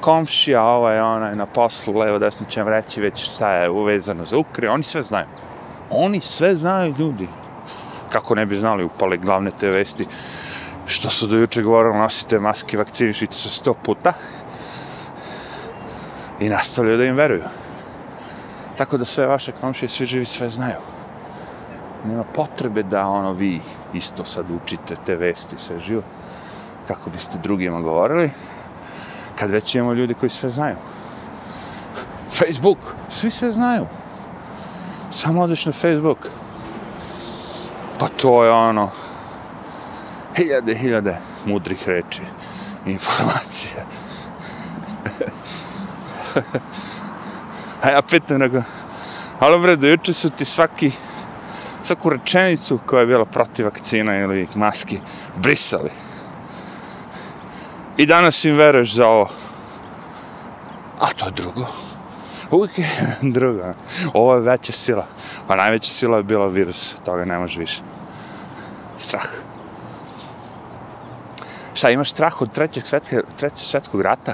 Komšija, 0.00 0.62
ovaj, 0.62 1.00
onaj, 1.00 1.36
na 1.36 1.46
poslu, 1.46 1.98
levo, 1.98 2.18
desno 2.18 2.46
će 2.46 2.62
vam 2.62 2.68
reći 2.68 3.00
već 3.00 3.30
šta 3.30 3.54
je 3.54 3.70
uvezano 3.70 4.24
za 4.24 4.38
Ukri, 4.38 4.68
oni 4.68 4.82
sve 4.82 5.02
znaju. 5.02 5.26
Oni 5.90 6.20
sve 6.20 6.56
znaju 6.56 6.94
ljudi. 6.98 7.28
Kako 8.12 8.34
ne 8.34 8.46
bi 8.46 8.56
znali 8.56 8.84
upale 8.84 9.16
glavne 9.16 9.50
te 9.50 9.68
vesti 9.68 10.06
što 10.86 11.10
su 11.10 11.26
do 11.26 11.36
juče 11.36 11.62
govorili, 11.62 11.98
nosite 11.98 12.38
maske, 12.38 12.78
vakcinišite 12.78 13.34
se 13.34 13.50
sto 13.50 13.74
puta 13.74 14.12
i 16.40 16.48
nastavljaju 16.48 16.98
da 16.98 17.04
im 17.04 17.16
veruju. 17.16 17.44
Tako 18.78 18.96
da 18.96 19.04
sve 19.04 19.26
vaše 19.26 19.52
komšije, 19.60 19.88
svi 19.88 20.06
živi, 20.06 20.24
sve 20.24 20.48
znaju. 20.50 20.80
Nema 22.04 22.24
potrebe 22.24 22.82
da 22.82 23.08
ono 23.08 23.32
vi 23.32 23.60
isto 23.94 24.24
sad 24.24 24.46
učite 24.50 24.96
te 25.06 25.16
vesti, 25.16 25.58
sve 25.58 25.78
živo, 25.80 26.02
kako 26.88 27.10
biste 27.10 27.38
drugima 27.42 27.80
govorili, 27.80 28.30
kad 29.38 29.50
već 29.50 29.74
imamo 29.74 29.92
ljudi 29.92 30.14
koji 30.14 30.30
sve 30.30 30.50
znaju. 30.50 30.76
Facebook, 32.30 32.78
svi 33.08 33.30
sve 33.30 33.52
znaju. 33.52 33.86
Samo 35.10 35.42
odeš 35.42 35.66
na 35.66 35.72
Facebook. 35.72 36.18
Pa 37.98 38.08
to 38.08 38.44
je 38.44 38.50
ono, 38.50 38.90
hiljade, 40.36 40.74
hiljade 40.74 41.18
mudrih 41.44 41.88
reči, 41.88 42.22
informacija. 42.86 43.84
A 47.82 47.90
ja 47.90 48.02
pitam, 48.02 48.38
nego, 48.38 48.62
ali 49.38 49.60
bre, 49.60 49.76
dojuče 49.76 50.12
su 50.12 50.30
ti 50.30 50.44
svaki, 50.44 50.90
svaku 51.84 52.10
rečenicu 52.10 52.78
koja 52.86 53.00
je 53.00 53.06
bila 53.06 53.24
protiv 53.24 53.64
vakcina 53.64 54.16
ili 54.16 54.48
maski 54.54 55.00
brisali. 55.36 55.90
I 57.96 58.06
danas 58.06 58.44
im 58.44 58.56
veruješ 58.56 58.94
za 58.94 59.06
ovo. 59.06 59.28
A 61.00 61.12
to 61.12 61.26
je 61.26 61.32
drugo. 61.32 61.66
Uvijek 62.50 62.78
je 62.78 62.90
drugo. 63.36 63.62
Ovo 64.14 64.34
je 64.34 64.40
veća 64.40 64.72
sila. 64.72 65.06
Pa 65.46 65.56
najveća 65.56 65.90
sila 65.90 66.16
je 66.16 66.22
bila 66.22 66.46
virus. 66.46 66.96
Toga 67.04 67.24
ne 67.24 67.38
može 67.38 67.60
više. 67.60 67.80
Strah. 68.98 69.28
Šta, 71.74 71.90
imaš 71.90 72.10
strah 72.10 72.42
od 72.42 72.52
trećeg, 72.52 72.86
svetke, 72.86 73.20
trećeg 73.36 73.58
svetskog 73.58 74.00
rata? 74.00 74.32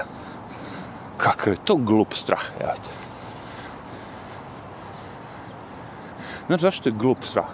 Kakav 1.17 1.53
je 1.53 1.57
to 1.65 1.75
glup 1.75 2.13
strah, 2.13 2.43
evo 2.59 2.73
te. 2.75 2.89
Znaš 6.47 6.61
zašto 6.61 6.89
je 6.89 6.93
glup 6.93 7.23
strah? 7.23 7.45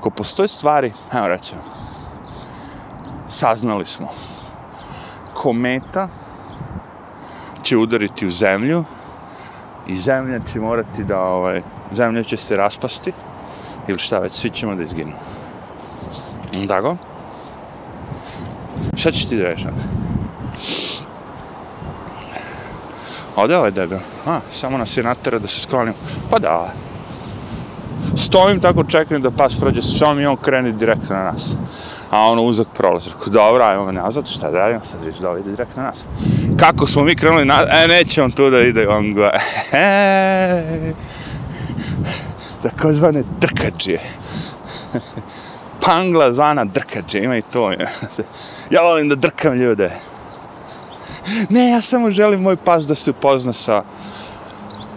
Ko 0.00 0.10
postoje 0.10 0.48
stvari, 0.48 0.92
evo 1.12 1.28
rećemo, 1.28 1.62
saznali 3.28 3.86
smo, 3.86 4.08
kometa 5.34 6.08
će 7.62 7.76
udariti 7.76 8.26
u 8.26 8.30
zemlju 8.30 8.84
i 9.86 9.96
zemlja 9.96 10.40
će 10.52 10.60
morati 10.60 11.04
da, 11.04 11.20
ovaj, 11.20 11.62
zemlja 11.92 12.22
će 12.22 12.36
se 12.36 12.56
raspasti 12.56 13.12
ili 13.88 13.98
šta 13.98 14.18
već, 14.18 14.32
svi 14.32 14.50
ćemo 14.50 14.74
da 14.74 14.82
izginu. 14.82 15.12
Dago? 16.52 16.96
Šta 18.96 19.10
ćeš 19.10 19.28
ti 19.28 19.36
da 19.36 19.42
reći? 19.42 19.66
Ode 23.38 23.56
ovaj 23.56 23.70
debil. 23.70 23.98
A, 24.26 24.40
samo 24.52 24.78
nas 24.78 24.96
je 24.96 25.02
natera 25.02 25.38
da 25.38 25.48
se 25.48 25.60
sklonim. 25.60 25.94
Pa 26.30 26.38
da. 26.38 26.72
Stojim 28.16 28.60
tako, 28.60 28.84
čekam 28.84 29.22
da 29.22 29.30
pas 29.30 29.56
prođe, 29.56 29.82
samo 29.82 30.20
i 30.20 30.26
on 30.26 30.36
krene 30.36 30.72
direktno 30.72 31.16
na 31.16 31.24
nas. 31.24 31.54
A 32.10 32.20
ono 32.20 32.42
uzak 32.42 32.66
prolaz. 32.74 33.06
Rekao, 33.06 33.26
dobro, 33.26 33.64
ajmo 33.64 33.92
nazad, 33.92 34.26
šta 34.26 34.50
da 34.50 34.58
radimo, 34.58 34.80
sad 34.84 35.04
vidiš 35.04 35.20
da 35.20 35.38
ide 35.38 35.50
direktno 35.50 35.82
na 35.82 35.88
nas. 35.88 36.04
Kako 36.56 36.86
smo 36.86 37.02
mi 37.04 37.16
krenuli 37.16 37.44
na... 37.44 37.66
E, 37.70 37.88
neće 37.88 38.22
on 38.22 38.30
tu 38.30 38.50
da 38.50 38.60
ide, 38.60 38.88
on 38.88 39.14
go... 39.14 39.30
E, 39.72 40.92
takozvane 42.62 43.22
drkačije. 43.40 44.00
Pangla 45.80 46.32
zvana 46.32 46.64
drkače, 46.64 47.18
ima 47.18 47.36
i 47.36 47.42
to. 47.42 47.72
Ja 48.70 48.82
volim 48.82 49.08
da 49.08 49.14
drkam 49.14 49.54
ljude. 49.54 49.90
Ne, 51.48 51.70
ja 51.70 51.80
samo 51.80 52.10
želim 52.10 52.40
moj 52.40 52.56
pas 52.56 52.86
da 52.86 52.94
se 52.94 53.10
upozna 53.10 53.52
sa... 53.52 53.82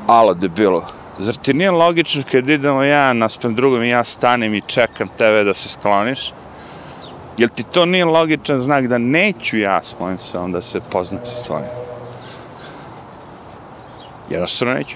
Alo, 0.07 0.33
debilo. 0.33 0.87
Zar 1.19 1.35
ti 1.35 1.53
nije 1.53 1.71
logično 1.71 2.23
kad 2.31 2.49
idemo 2.49 2.83
ja 2.83 3.13
naspram 3.13 3.55
drugom 3.55 3.83
i 3.83 3.89
ja 3.89 4.03
stanem 4.03 4.55
i 4.55 4.61
čekam 4.61 5.07
tebe 5.17 5.43
da 5.43 5.53
se 5.53 5.69
skloniš? 5.69 6.33
Jel 7.37 7.49
ti 7.55 7.63
to 7.63 7.85
nije 7.85 8.05
logičan 8.05 8.59
znak 8.59 8.87
da 8.87 8.97
neću 8.97 9.57
ja 9.57 9.83
s 9.83 9.95
mojim 9.99 10.17
psom 10.17 10.51
da 10.51 10.61
se 10.61 10.81
poznam 10.91 11.25
sa 11.25 11.43
tvojim? 11.43 11.65
Jednostavno 14.29 14.73
neću. 14.73 14.95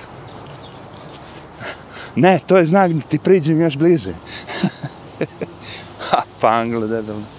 Ne, 2.16 2.40
to 2.48 2.58
je 2.58 2.66
znak 2.66 2.92
da 2.92 3.02
ti 3.02 3.20
priđem 3.20 3.62
još 3.62 3.78
bliže. 3.78 4.14
ha, 6.10 6.22
pa 6.42 6.48
pangle, 6.48 6.88
debilno 6.88 7.35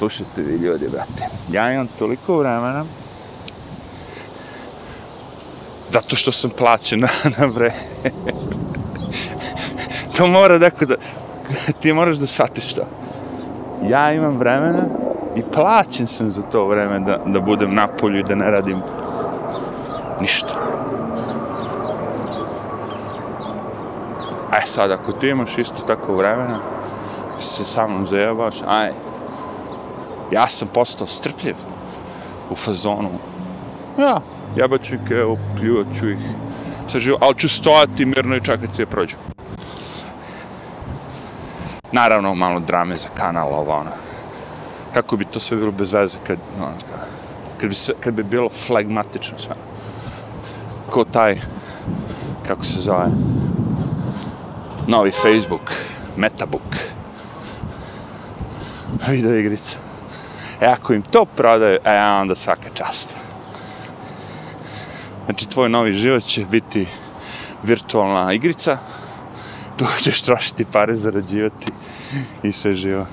slušajte 0.00 0.42
vi 0.42 0.54
ljudi, 0.56 0.88
brate. 0.88 1.28
Ja 1.52 1.72
imam 1.72 1.88
toliko 1.98 2.38
vremena 2.38 2.84
zato 5.90 6.16
što 6.16 6.32
sam 6.32 6.50
plaćen 6.50 7.00
na, 7.04 7.08
na 7.38 7.46
bre. 7.46 7.72
to 10.16 10.26
mora 10.26 10.58
neko 10.58 10.84
da... 10.84 10.94
Ti 11.80 11.92
moraš 11.92 12.16
da 12.16 12.26
shvatiš 12.26 12.74
to. 12.74 12.82
Ja 13.88 14.12
imam 14.12 14.38
vremena 14.38 14.82
i 15.36 15.42
plaćen 15.42 16.06
sam 16.06 16.30
za 16.30 16.42
to 16.42 16.66
vreme 16.68 16.98
da, 16.98 17.18
da 17.26 17.40
budem 17.40 17.74
na 17.74 17.88
polju 17.88 18.18
i 18.18 18.22
da 18.22 18.34
ne 18.34 18.50
radim 18.50 18.80
ništa. 20.20 20.54
E 24.62 24.66
sad, 24.66 24.90
ako 24.90 25.12
ti 25.12 25.28
imaš 25.28 25.58
isto 25.58 25.82
tako 25.86 26.16
vremena, 26.16 26.58
se 27.40 27.64
sa 27.64 27.86
mnom 27.86 28.06
zajebaš, 28.06 28.54
aj, 28.66 28.92
ja 30.30 30.48
sam 30.48 30.68
postao 30.68 31.06
strpljiv 31.06 31.54
u 32.50 32.54
fazonu. 32.54 33.10
Ja, 33.98 34.20
jebat 34.56 34.82
ću 34.82 34.94
ih, 34.94 35.00
evo, 35.10 35.38
pljuvat 35.56 35.86
ću 35.98 36.10
ih. 36.10 36.18
Sve 36.88 37.00
živo, 37.00 37.18
ali 37.20 37.38
ću 37.38 37.48
stojati 37.48 38.04
mirno 38.04 38.36
i 38.36 38.40
čekati 38.40 38.84
da 38.84 38.86
prođu. 38.86 39.16
Naravno, 41.92 42.34
malo 42.34 42.60
drame 42.60 42.96
za 42.96 43.08
kanal, 43.14 43.54
ovo 43.54 43.72
ono. 43.72 43.90
Kako 44.94 45.16
bi 45.16 45.24
to 45.24 45.40
sve 45.40 45.56
bilo 45.56 45.72
bez 45.72 45.92
veze 45.92 46.18
kad, 46.26 46.38
ono, 46.58 46.72
kad, 47.60 47.68
bi, 47.68 47.74
se, 47.74 47.92
kad 48.00 48.14
bi 48.14 48.22
bilo 48.22 48.48
flegmatično 48.48 49.38
sve. 49.38 49.54
Ko 50.90 51.04
taj, 51.04 51.40
kako 52.46 52.64
se 52.64 52.80
zove, 52.80 53.06
novi 54.86 55.10
Facebook, 55.10 55.72
Metabook. 56.16 56.76
Video 59.08 59.38
igrica. 59.38 59.89
E 60.60 60.66
ako 60.66 60.92
im 60.92 61.02
to 61.02 61.24
prodaju, 61.24 61.78
e 61.84 62.00
onda 62.02 62.34
svaka 62.34 62.68
čast. 62.74 63.16
Znači, 65.24 65.48
tvoj 65.48 65.68
novi 65.68 65.92
život 65.92 66.22
će 66.22 66.44
biti 66.44 66.86
virtualna 67.62 68.32
igrica, 68.32 68.78
tu 69.76 69.86
ćeš 70.04 70.22
trošiti 70.22 70.64
pare, 70.64 70.96
zarađivati 70.96 71.72
i 72.42 72.52
sve 72.52 72.74
živo. 72.74 73.06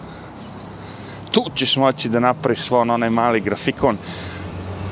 Tu 1.31 1.43
ćeš 1.55 1.75
moći 1.75 2.09
da 2.09 2.19
napraviš 2.19 2.61
svoj 2.61 2.89
onaj 2.89 3.09
mali 3.09 3.41
grafikon 3.41 3.97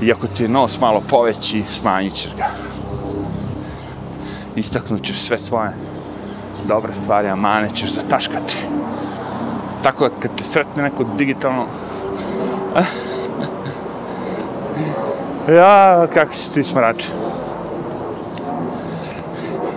i 0.01 0.11
ako 0.11 0.27
ti 0.27 0.43
je 0.43 0.49
nos 0.49 0.79
malo 0.79 1.01
poveći, 1.09 1.63
smanjit 1.69 2.13
ćeš 2.13 2.35
ga. 2.37 2.49
Istaknut 4.55 5.03
ćeš 5.03 5.17
sve 5.17 5.39
svoje 5.39 5.69
dobre 6.67 6.93
stvari, 6.93 7.27
a 7.27 7.35
mane 7.35 7.69
ćeš 7.73 7.89
zataškati. 7.89 8.55
Tako 9.83 10.09
da 10.09 10.15
kad 10.19 10.37
te 10.37 10.43
sretne 10.43 10.83
neko 10.83 11.03
digitalno 11.17 11.65
ja, 15.57 16.07
kako 16.13 16.33
si 16.33 16.53
ti 16.53 16.63
smrače. 16.63 17.07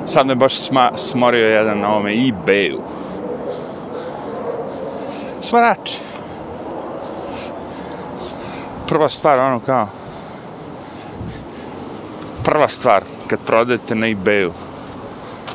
Sad 0.06 0.26
me 0.26 0.34
baš 0.34 0.60
sma, 0.60 0.90
smorio 0.96 1.48
jedan 1.48 1.80
na 1.80 1.90
ovome 1.90 2.12
eBayu. 2.12 2.78
Smrači. 5.40 5.98
Prva 8.88 9.08
stvar, 9.08 9.40
ono 9.40 9.60
kao... 9.60 9.88
Prva 12.44 12.68
stvar, 12.68 13.02
kad 13.26 13.38
prodajete 13.46 13.94
na 13.94 14.06
eBayu, 14.06 14.50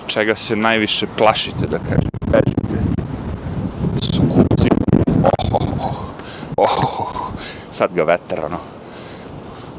čega 0.07 0.35
se 0.35 0.55
najviše 0.55 1.07
plašite, 1.17 1.67
da 1.67 1.77
kažem, 1.77 2.09
bežite, 2.27 2.77
su 4.01 4.21
kupci. 4.21 4.69
Oh, 5.23 5.31
oh, 5.51 5.61
oh, 6.57 6.57
oh, 6.57 6.83
oh 6.83 6.93
sad 7.83 7.95
ga 7.95 8.03
veter, 8.03 8.45
ono, 8.45 8.59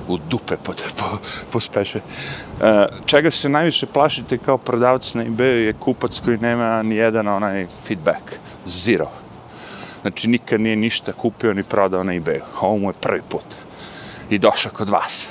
u 0.09 0.19
dupe 0.19 0.57
po, 0.57 0.73
po, 0.99 1.19
pospeše. 1.53 1.99
E, 1.99 2.87
čega 3.07 3.31
se 3.31 3.49
najviše 3.49 3.87
plašite 3.87 4.39
kao 4.39 4.59
prodavac 4.59 5.15
na 5.15 5.25
eBayu 5.25 5.65
je 5.67 5.73
kupac 5.73 6.21
koji 6.25 6.39
nema 6.39 6.83
ni 6.83 6.97
jedan 6.97 7.29
onaj 7.29 7.67
feedback. 7.87 8.37
Zero. 8.67 9.09
Znači, 10.03 10.29
nikad 10.29 10.61
nije 10.61 10.77
ništa 10.77 11.13
kupio 11.13 11.55
ni 11.55 11.63
prodao 11.63 12.05
na 12.05 12.13
eBayu. 12.13 12.43
Ovo 12.61 12.79
mu 12.79 12.91
je 12.91 13.01
prvi 13.01 13.23
put. 13.29 13.57
I 14.31 14.39
došao 14.39 14.73
kod 14.73 14.89
vas. 14.89 15.29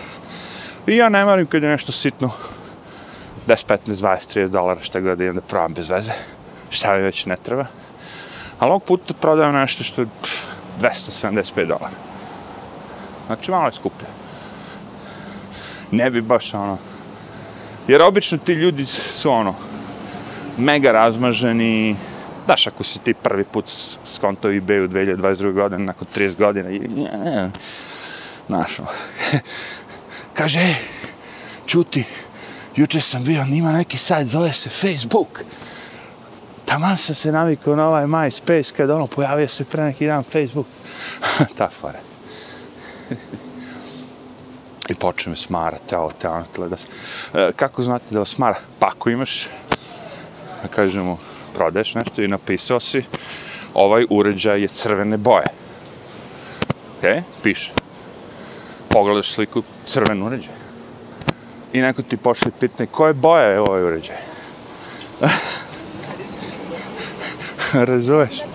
I 0.88 0.96
ja 0.96 1.10
ne 1.10 1.26
marim 1.26 1.46
kad 1.46 1.64
je 1.64 1.70
nešto 1.70 1.92
sitno 1.92 2.32
10, 3.48 3.66
15, 3.68 3.78
20, 3.86 4.40
30 4.40 4.48
dolara 4.48 4.82
šta 4.82 5.00
god 5.00 5.18
da 5.18 5.24
imam 5.24 5.36
da 5.36 5.42
probam 5.42 5.74
bez 5.74 5.90
veze. 5.90 6.12
Šta 6.70 6.96
mi 6.96 7.02
već 7.02 7.26
ne 7.26 7.38
treba. 7.44 7.66
Ali 8.60 8.70
ovog 8.70 8.84
puta 8.84 9.14
prodajem 9.14 9.56
nešto 9.56 9.84
što 9.84 10.02
je 10.02 10.08
275 10.82 11.68
dolara. 11.68 12.13
Znači 13.28 13.52
malo 13.52 13.66
je 13.66 13.74
skuplje. 13.74 14.08
Ne 15.92 16.10
bi 16.10 16.22
baš 16.22 16.54
ono... 16.54 16.78
Jer 17.88 18.02
obično 18.02 18.38
ti 18.38 18.54
ljudi 18.54 18.86
su 18.86 19.32
ono... 19.32 19.56
Mega 20.58 20.92
razmaženi... 20.92 21.96
Daš, 22.48 22.68
ako 22.68 22.84
si 22.84 23.00
ti 23.00 23.14
prvi 23.14 23.44
put 23.44 23.72
skonto 24.06 24.50
eBay 24.50 24.86
u 24.86 24.88
2022. 24.88 25.54
godine, 25.54 25.84
nakon 25.84 26.08
30 26.16 26.36
godina, 26.36 26.70
i... 26.70 26.82
Znaš, 28.48 28.80
ono... 28.80 28.90
Kaže, 30.38 30.60
e, 30.60 30.76
čuti, 31.66 32.04
juče 32.76 33.02
sam 33.02 33.24
bio, 33.24 33.46
nima 33.46 33.72
neki 33.72 33.98
sajt, 33.98 34.28
zove 34.28 34.54
se 34.54 34.70
Facebook. 34.70 35.44
Taman 36.66 36.98
sam 36.98 37.16
se 37.16 37.32
navikao 37.32 37.76
na 37.76 37.88
ovaj 37.88 38.06
MySpace, 38.06 38.74
kada 38.78 38.96
ono, 38.96 39.08
pojavio 39.08 39.48
se 39.48 39.66
pre 39.66 39.84
neki 39.84 40.08
dan 40.08 40.24
Facebook. 40.24 40.68
Ta 41.58 41.70
fora. 41.82 42.13
I 44.90 44.96
počne 44.96 45.30
me 45.30 45.36
smara, 45.36 45.78
teo, 45.90 46.10
teo, 46.22 46.44
teo, 46.56 46.68
da 46.70 46.78
se... 46.78 46.88
E, 47.34 47.52
kako 47.56 47.84
znate 47.84 48.06
da 48.10 48.20
vas 48.20 48.30
smara? 48.30 48.60
Pa 48.80 48.88
ako 48.88 49.10
imaš, 49.10 49.50
da 50.62 50.68
kažemo, 50.68 51.18
prodaješ 51.56 51.96
nešto 51.96 52.22
i 52.22 52.28
napisao 52.28 52.80
si, 52.80 53.04
ovaj 53.74 54.06
uređaj 54.10 54.62
je 54.62 54.68
crvene 54.68 55.18
boje. 55.18 55.46
Ok, 56.98 57.24
piše. 57.44 57.72
Pogledaš 58.90 59.34
sliku, 59.34 59.64
crven 59.86 60.24
uređaj. 60.24 60.54
I 61.74 61.82
neko 61.82 62.02
ti 62.02 62.18
pošli 62.18 62.52
pitanje, 62.60 62.88
koje 62.92 63.14
boje 63.14 63.52
je 63.52 63.60
ovaj 63.60 63.84
uređaj? 63.84 64.16
Razumeš? 67.74 68.53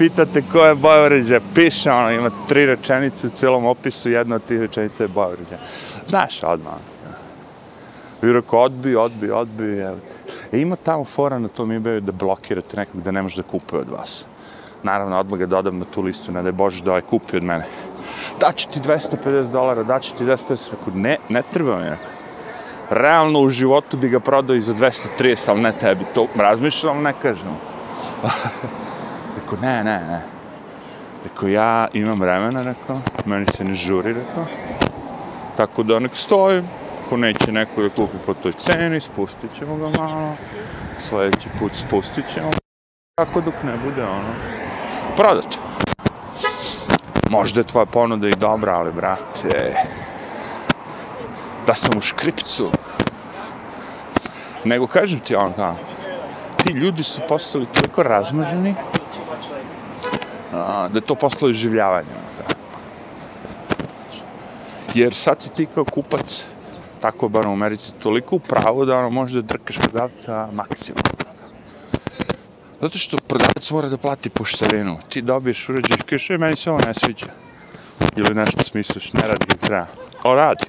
Pitate 0.00 0.42
ko 0.52 0.64
je 0.64 0.74
boja 0.74 1.40
piše 1.54 1.90
ono, 1.90 2.10
ima 2.10 2.30
tri 2.48 2.66
rečenice 2.66 3.26
u 3.26 3.30
cijelom 3.30 3.66
opisu, 3.66 4.10
jedna 4.10 4.36
od 4.36 4.44
tih 4.44 4.60
rečenica 4.60 5.02
je 5.04 5.08
boja. 5.08 5.36
Znaš 6.08 6.42
odmah. 6.42 6.72
Ono. 6.72 8.30
I 8.30 8.32
rekao, 8.32 8.60
odbi, 8.60 8.96
odbi, 8.96 9.30
odbi, 9.30 9.78
evo 9.78 9.96
te. 9.96 10.56
E, 10.56 10.60
ima 10.60 10.76
tamo 10.76 11.04
fora 11.04 11.38
na 11.38 11.48
tom 11.48 11.70
ebayu 11.70 12.00
da 12.00 12.12
blokirate 12.12 12.76
nekog 12.76 13.02
da 13.02 13.10
ne 13.10 13.22
može 13.22 13.42
da 13.42 13.48
kupuje 13.48 13.80
od 13.80 13.90
vas. 13.90 14.24
Naravno, 14.82 15.18
odmah 15.18 15.38
ga 15.38 15.46
dodam 15.46 15.78
na 15.78 15.84
tu 15.84 16.02
listu, 16.02 16.32
ne 16.32 16.42
da 16.42 16.48
je 16.48 16.52
Bože 16.52 16.84
da 16.84 16.90
ovaj 16.90 17.02
kupi 17.02 17.36
od 17.36 17.42
mene. 17.42 17.64
Daću 18.40 18.68
ti 18.68 18.80
250 18.80 19.52
dolara, 19.52 19.82
daću 19.82 20.16
ti 20.18 20.24
250, 20.24 20.70
rekao, 20.70 20.94
ne, 20.94 21.16
ne 21.28 21.42
treba 21.52 21.76
mi 21.76 21.84
nekako. 21.84 22.10
Realno 22.90 23.40
u 23.40 23.48
životu 23.48 23.96
bi 23.96 24.08
ga 24.08 24.20
prodao 24.20 24.56
i 24.56 24.60
za 24.60 24.74
230, 24.74 25.50
ali 25.50 25.60
ne 25.60 25.72
tebi, 25.72 26.04
to 26.14 26.26
razmišljam, 26.36 27.02
ne 27.02 27.12
kažem. 27.22 27.56
rekao, 29.36 29.58
ne, 29.62 29.84
ne, 29.84 30.00
ne. 30.08 30.20
Rekao, 31.24 31.48
ja 31.48 31.88
imam 31.92 32.20
vremena, 32.20 32.62
rekao, 32.62 33.00
meni 33.24 33.46
se 33.56 33.64
ne 33.64 33.74
žuri, 33.74 34.12
rekao. 34.12 34.46
Tako 35.56 35.82
da 35.82 35.98
nek 35.98 36.16
stoji, 36.16 36.62
ako 37.06 37.16
neće 37.16 37.52
neko 37.52 37.82
da 37.82 37.88
kupi 37.88 38.16
po 38.26 38.34
toj 38.34 38.52
ceni, 38.52 39.00
spustit 39.00 39.50
ćemo 39.58 39.76
ga 39.76 39.88
malo. 39.98 40.34
Sljedeći 40.98 41.48
put 41.58 41.72
spustit 41.74 42.24
ćemo 42.34 42.50
Tako 43.14 43.40
dok 43.40 43.54
ne 43.64 43.72
bude 43.84 44.04
ono, 44.04 44.34
prodat. 45.16 45.56
Možda 47.30 47.60
je 47.60 47.64
tvoja 47.64 47.86
ponuda 47.86 48.28
i 48.28 48.32
dobra, 48.32 48.74
ali 48.74 48.92
brate, 48.92 49.74
da 51.66 51.74
sam 51.74 51.98
u 51.98 52.00
škripcu. 52.00 52.70
Nego 54.64 54.86
kažem 54.86 55.20
ti 55.20 55.34
ono 55.34 55.52
kao, 55.52 55.76
ti 56.56 56.72
ljudi 56.72 57.02
su 57.02 57.20
postali 57.28 57.66
toliko 57.66 58.02
razmaženi, 58.02 58.74
a, 60.52 60.88
da 60.88 60.98
je 60.98 61.06
to 61.06 61.14
postalo 61.14 61.52
življavanje. 61.52 62.08
Da. 62.38 62.54
Jer 64.94 65.14
sad 65.14 65.42
si 65.42 65.54
ti 65.54 65.66
kao 65.74 65.84
kupac, 65.84 66.46
tako 67.00 67.28
bar 67.28 67.46
u 67.46 67.52
Americi, 67.52 67.92
toliko 68.02 68.36
u 68.36 68.38
pravu 68.38 68.84
da 68.84 68.98
ono 68.98 69.10
može 69.10 69.42
da 69.42 69.46
drkaš 69.46 69.78
prodavca 69.78 70.48
maksimalno. 70.52 71.20
Zato 72.80 72.98
što 72.98 73.16
prodavac 73.16 73.70
mora 73.70 73.88
da 73.88 73.96
plati 73.96 74.30
poštarinu. 74.30 74.98
Ti 75.08 75.22
dobiješ 75.22 75.68
uređaj 75.68 75.98
kažeš, 76.06 76.30
e, 76.30 76.38
meni 76.38 76.56
se 76.56 76.70
ovo 76.70 76.80
ne 76.86 76.94
sviđa. 76.94 77.26
Ili 78.16 78.34
nešto 78.34 78.64
smisliš, 78.64 79.12
ne 79.12 79.20
radi 79.20 79.46
kako 79.46 79.66
treba. 79.66 79.86
O, 80.24 80.34
radi. 80.34 80.64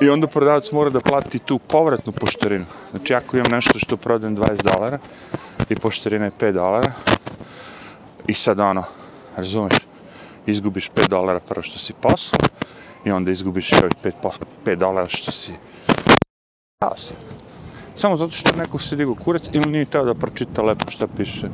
I 0.00 0.08
onda 0.08 0.26
prodavac 0.26 0.72
mora 0.72 0.90
da 0.90 1.00
plati 1.00 1.38
tu 1.38 1.58
povratnu 1.58 2.12
poštarinu. 2.12 2.64
Znači, 2.90 3.14
ako 3.14 3.36
imam 3.36 3.52
nešto 3.52 3.78
što 3.78 3.96
prodajem 3.96 4.36
20 4.36 4.62
dolara 4.62 4.98
i 5.68 5.74
po 5.74 5.88
je 5.88 6.30
5 6.40 6.52
dolara, 6.52 6.92
i 8.26 8.34
sad 8.34 8.60
ono, 8.60 8.84
razumeš, 9.36 9.74
izgubiš 10.46 10.90
5 10.90 11.08
dolara 11.08 11.40
prvo 11.40 11.62
što 11.62 11.78
si 11.78 11.92
poslao, 11.92 12.40
i 13.04 13.10
onda 13.10 13.30
izgubiš 13.30 13.72
još 13.72 13.80
5, 14.04 14.12
5 14.64 14.74
dolara 14.74 15.08
što 15.08 15.30
si 15.30 15.52
dao 16.80 16.96
si. 16.96 17.14
Samo 17.96 18.16
zato 18.16 18.30
što 18.30 18.56
neko 18.56 18.78
se 18.78 18.96
digo 18.96 19.14
kurac 19.14 19.48
ili 19.52 19.70
nije 19.70 19.84
teo 19.84 20.04
da 20.04 20.14
pročita 20.14 20.62
lepo 20.62 20.90
šta 20.90 21.06
piše 21.16 21.48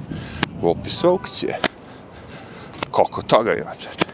u 0.63 0.71
opisu 0.71 1.09
aukcije. 1.09 1.59
Koliko 2.91 3.23
toga 3.23 3.55
ima, 3.55 3.75
čeče. 3.75 4.07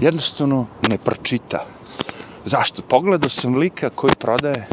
Jednostavno 0.00 0.66
ne 0.88 0.98
pročita. 0.98 1.66
Zašto? 2.44 2.82
Pogledao 2.82 3.30
sam 3.30 3.56
lika 3.56 3.90
koji 3.90 4.12
prodaje 4.18 4.68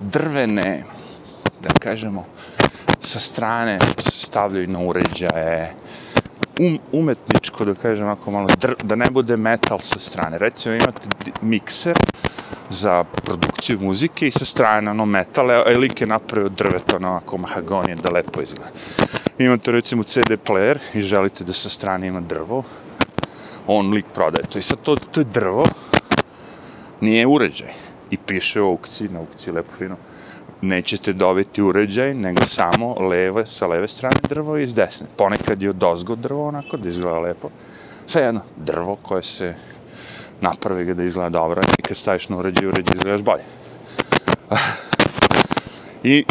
drvene, 0.00 0.84
da 1.60 1.68
kažemo, 1.80 2.24
sa 3.00 3.18
strane 3.18 3.78
se 3.98 4.26
stavljaju 4.26 4.68
na 4.68 4.80
uređaje, 4.80 5.74
um, 6.60 6.78
umetničko, 6.92 7.64
da 7.64 7.74
kažem 7.74 8.08
ako 8.08 8.30
malo, 8.30 8.48
dr, 8.48 8.74
da 8.82 8.94
ne 8.94 9.10
bude 9.10 9.36
metal 9.36 9.78
sa 9.78 9.98
strane. 9.98 10.38
Recimo 10.38 10.74
imate 10.74 11.08
mikser 11.42 11.98
za 12.70 13.04
produkciju 13.04 13.80
muzike 13.80 14.28
i 14.28 14.30
sa 14.30 14.44
strane 14.44 14.90
ono 14.90 15.06
metal, 15.06 15.50
a 15.50 15.78
lik 15.78 16.00
je 16.00 16.06
napravio 16.06 16.48
drveto, 16.48 16.96
ono 16.96 17.12
ako 17.12 17.38
mahagonije, 17.38 17.96
da 17.96 18.10
lepo 18.10 18.42
izgleda. 18.42 18.70
Imate 19.38 19.72
recimo 19.72 20.02
CD 20.02 20.36
player 20.46 20.78
i 20.94 21.00
želite 21.00 21.44
da 21.44 21.52
sa 21.52 21.68
strane 21.68 22.06
ima 22.06 22.20
drvo, 22.20 22.64
on 23.66 23.92
lik 23.92 24.06
prodaje 24.14 24.46
to. 24.46 24.58
I 24.58 24.62
sad 24.62 24.78
to, 24.82 24.96
to 24.96 25.20
je 25.20 25.24
drvo, 25.24 25.64
nije 27.00 27.26
uređaj. 27.26 27.85
I 28.10 28.16
piše 28.16 28.60
u 28.60 28.70
aukciji, 28.70 29.08
na 29.08 29.20
aukciji 29.20 29.52
lepo 29.52 29.72
fino, 29.78 29.96
nećete 30.62 31.12
dobiti 31.12 31.62
uređaj, 31.62 32.14
nego 32.14 32.44
samo 32.44 32.94
leve, 33.00 33.46
sa 33.46 33.66
leve 33.66 33.88
strane 33.88 34.16
drvo 34.28 34.56
i 34.56 34.66
s 34.66 34.74
desne. 34.74 35.06
Ponekad 35.16 35.62
je 35.62 35.70
od 35.70 35.82
ozgo 35.82 36.14
drvo, 36.14 36.48
onako, 36.48 36.76
da 36.76 36.88
izgleda 36.88 37.18
lepo. 37.18 37.48
Sve 38.06 38.22
jedno, 38.22 38.40
drvo 38.56 38.96
koje 39.02 39.22
se 39.22 39.54
napravi 40.40 40.84
ga 40.84 40.94
da 40.94 41.02
izgleda 41.02 41.30
dobro 41.30 41.62
i 41.78 41.82
kad 41.82 41.96
staviš 41.96 42.28
na 42.28 42.38
uređaj, 42.38 42.66
uređaj 42.66 42.96
izgledaš 42.96 43.22
bolje. 43.22 43.44
I 46.02 46.24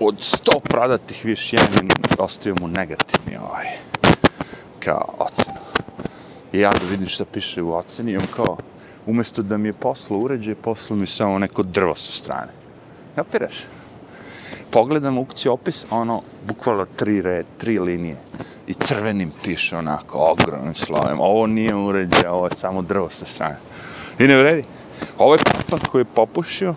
od 0.00 0.16
sto 0.20 0.60
prodatih 0.60 1.24
više 1.24 1.56
jedan 1.56 1.88
ostaju 2.18 2.56
mu 2.60 2.68
negativni 2.68 3.36
ovaj, 3.36 3.66
kao 4.80 5.14
ocenu. 5.18 5.58
I 6.52 6.58
ja 6.58 6.70
da 6.70 6.86
vidim 6.90 7.08
šta 7.08 7.24
piše 7.24 7.62
u 7.62 7.74
oceni, 7.74 8.16
on 8.16 8.26
kao, 8.36 8.56
umjesto 9.06 9.42
da 9.42 9.56
mi 9.56 9.68
je 9.68 9.72
poslao 9.72 10.20
uređaj, 10.20 10.54
poslao 10.54 10.96
mi 10.96 11.06
samo 11.06 11.38
neko 11.38 11.62
drvo 11.62 11.94
sa 11.94 12.12
strane. 12.12 12.52
Kapiraš? 13.14 13.54
Pogledam 14.70 15.18
ukci 15.18 15.48
opis, 15.48 15.86
ono, 15.90 16.22
bukvalno 16.46 16.86
tri 16.96 17.22
red, 17.22 17.46
tri 17.58 17.78
linije. 17.78 18.16
I 18.66 18.74
crvenim 18.74 19.32
piše 19.44 19.76
onako, 19.76 20.18
ogromnim 20.18 20.74
slovem. 20.74 21.20
Ovo 21.20 21.46
nije 21.46 21.74
uređaj, 21.74 22.26
ovo 22.30 22.46
je 22.46 22.56
samo 22.60 22.82
drvo 22.82 23.10
sa 23.10 23.26
strane. 23.26 23.56
I 24.18 24.26
ne 24.26 24.36
vredi. 24.36 24.64
Ovo 25.18 25.34
je 25.34 25.38
papa 25.38 25.86
koji 25.90 26.00
je 26.00 26.14
popušio. 26.14 26.74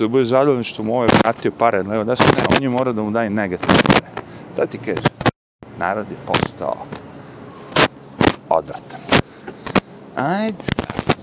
Da 0.00 0.08
bude 0.08 0.24
zadovoljno 0.24 0.64
što 0.64 0.82
mu 0.82 0.94
ovaj 0.94 1.08
vratio 1.22 1.52
pare, 1.58 1.82
levo 1.82 2.04
da 2.04 2.16
se 2.16 2.24
ne, 2.24 2.56
on 2.56 2.62
je 2.62 2.68
mora 2.68 2.92
da 2.92 3.02
mu 3.02 3.10
daje 3.10 3.30
negativne 3.30 3.74
pare. 3.86 4.06
Da 4.56 4.66
ti 4.66 4.78
kaže, 4.78 5.08
narod 5.78 6.06
je 6.10 6.16
postao 6.26 6.76
odvratan. 8.48 9.00
Ajde, 10.16 10.64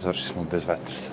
završili 0.04 0.28
smo 0.28 0.44
bez 0.52 0.66
vetra 0.68 0.96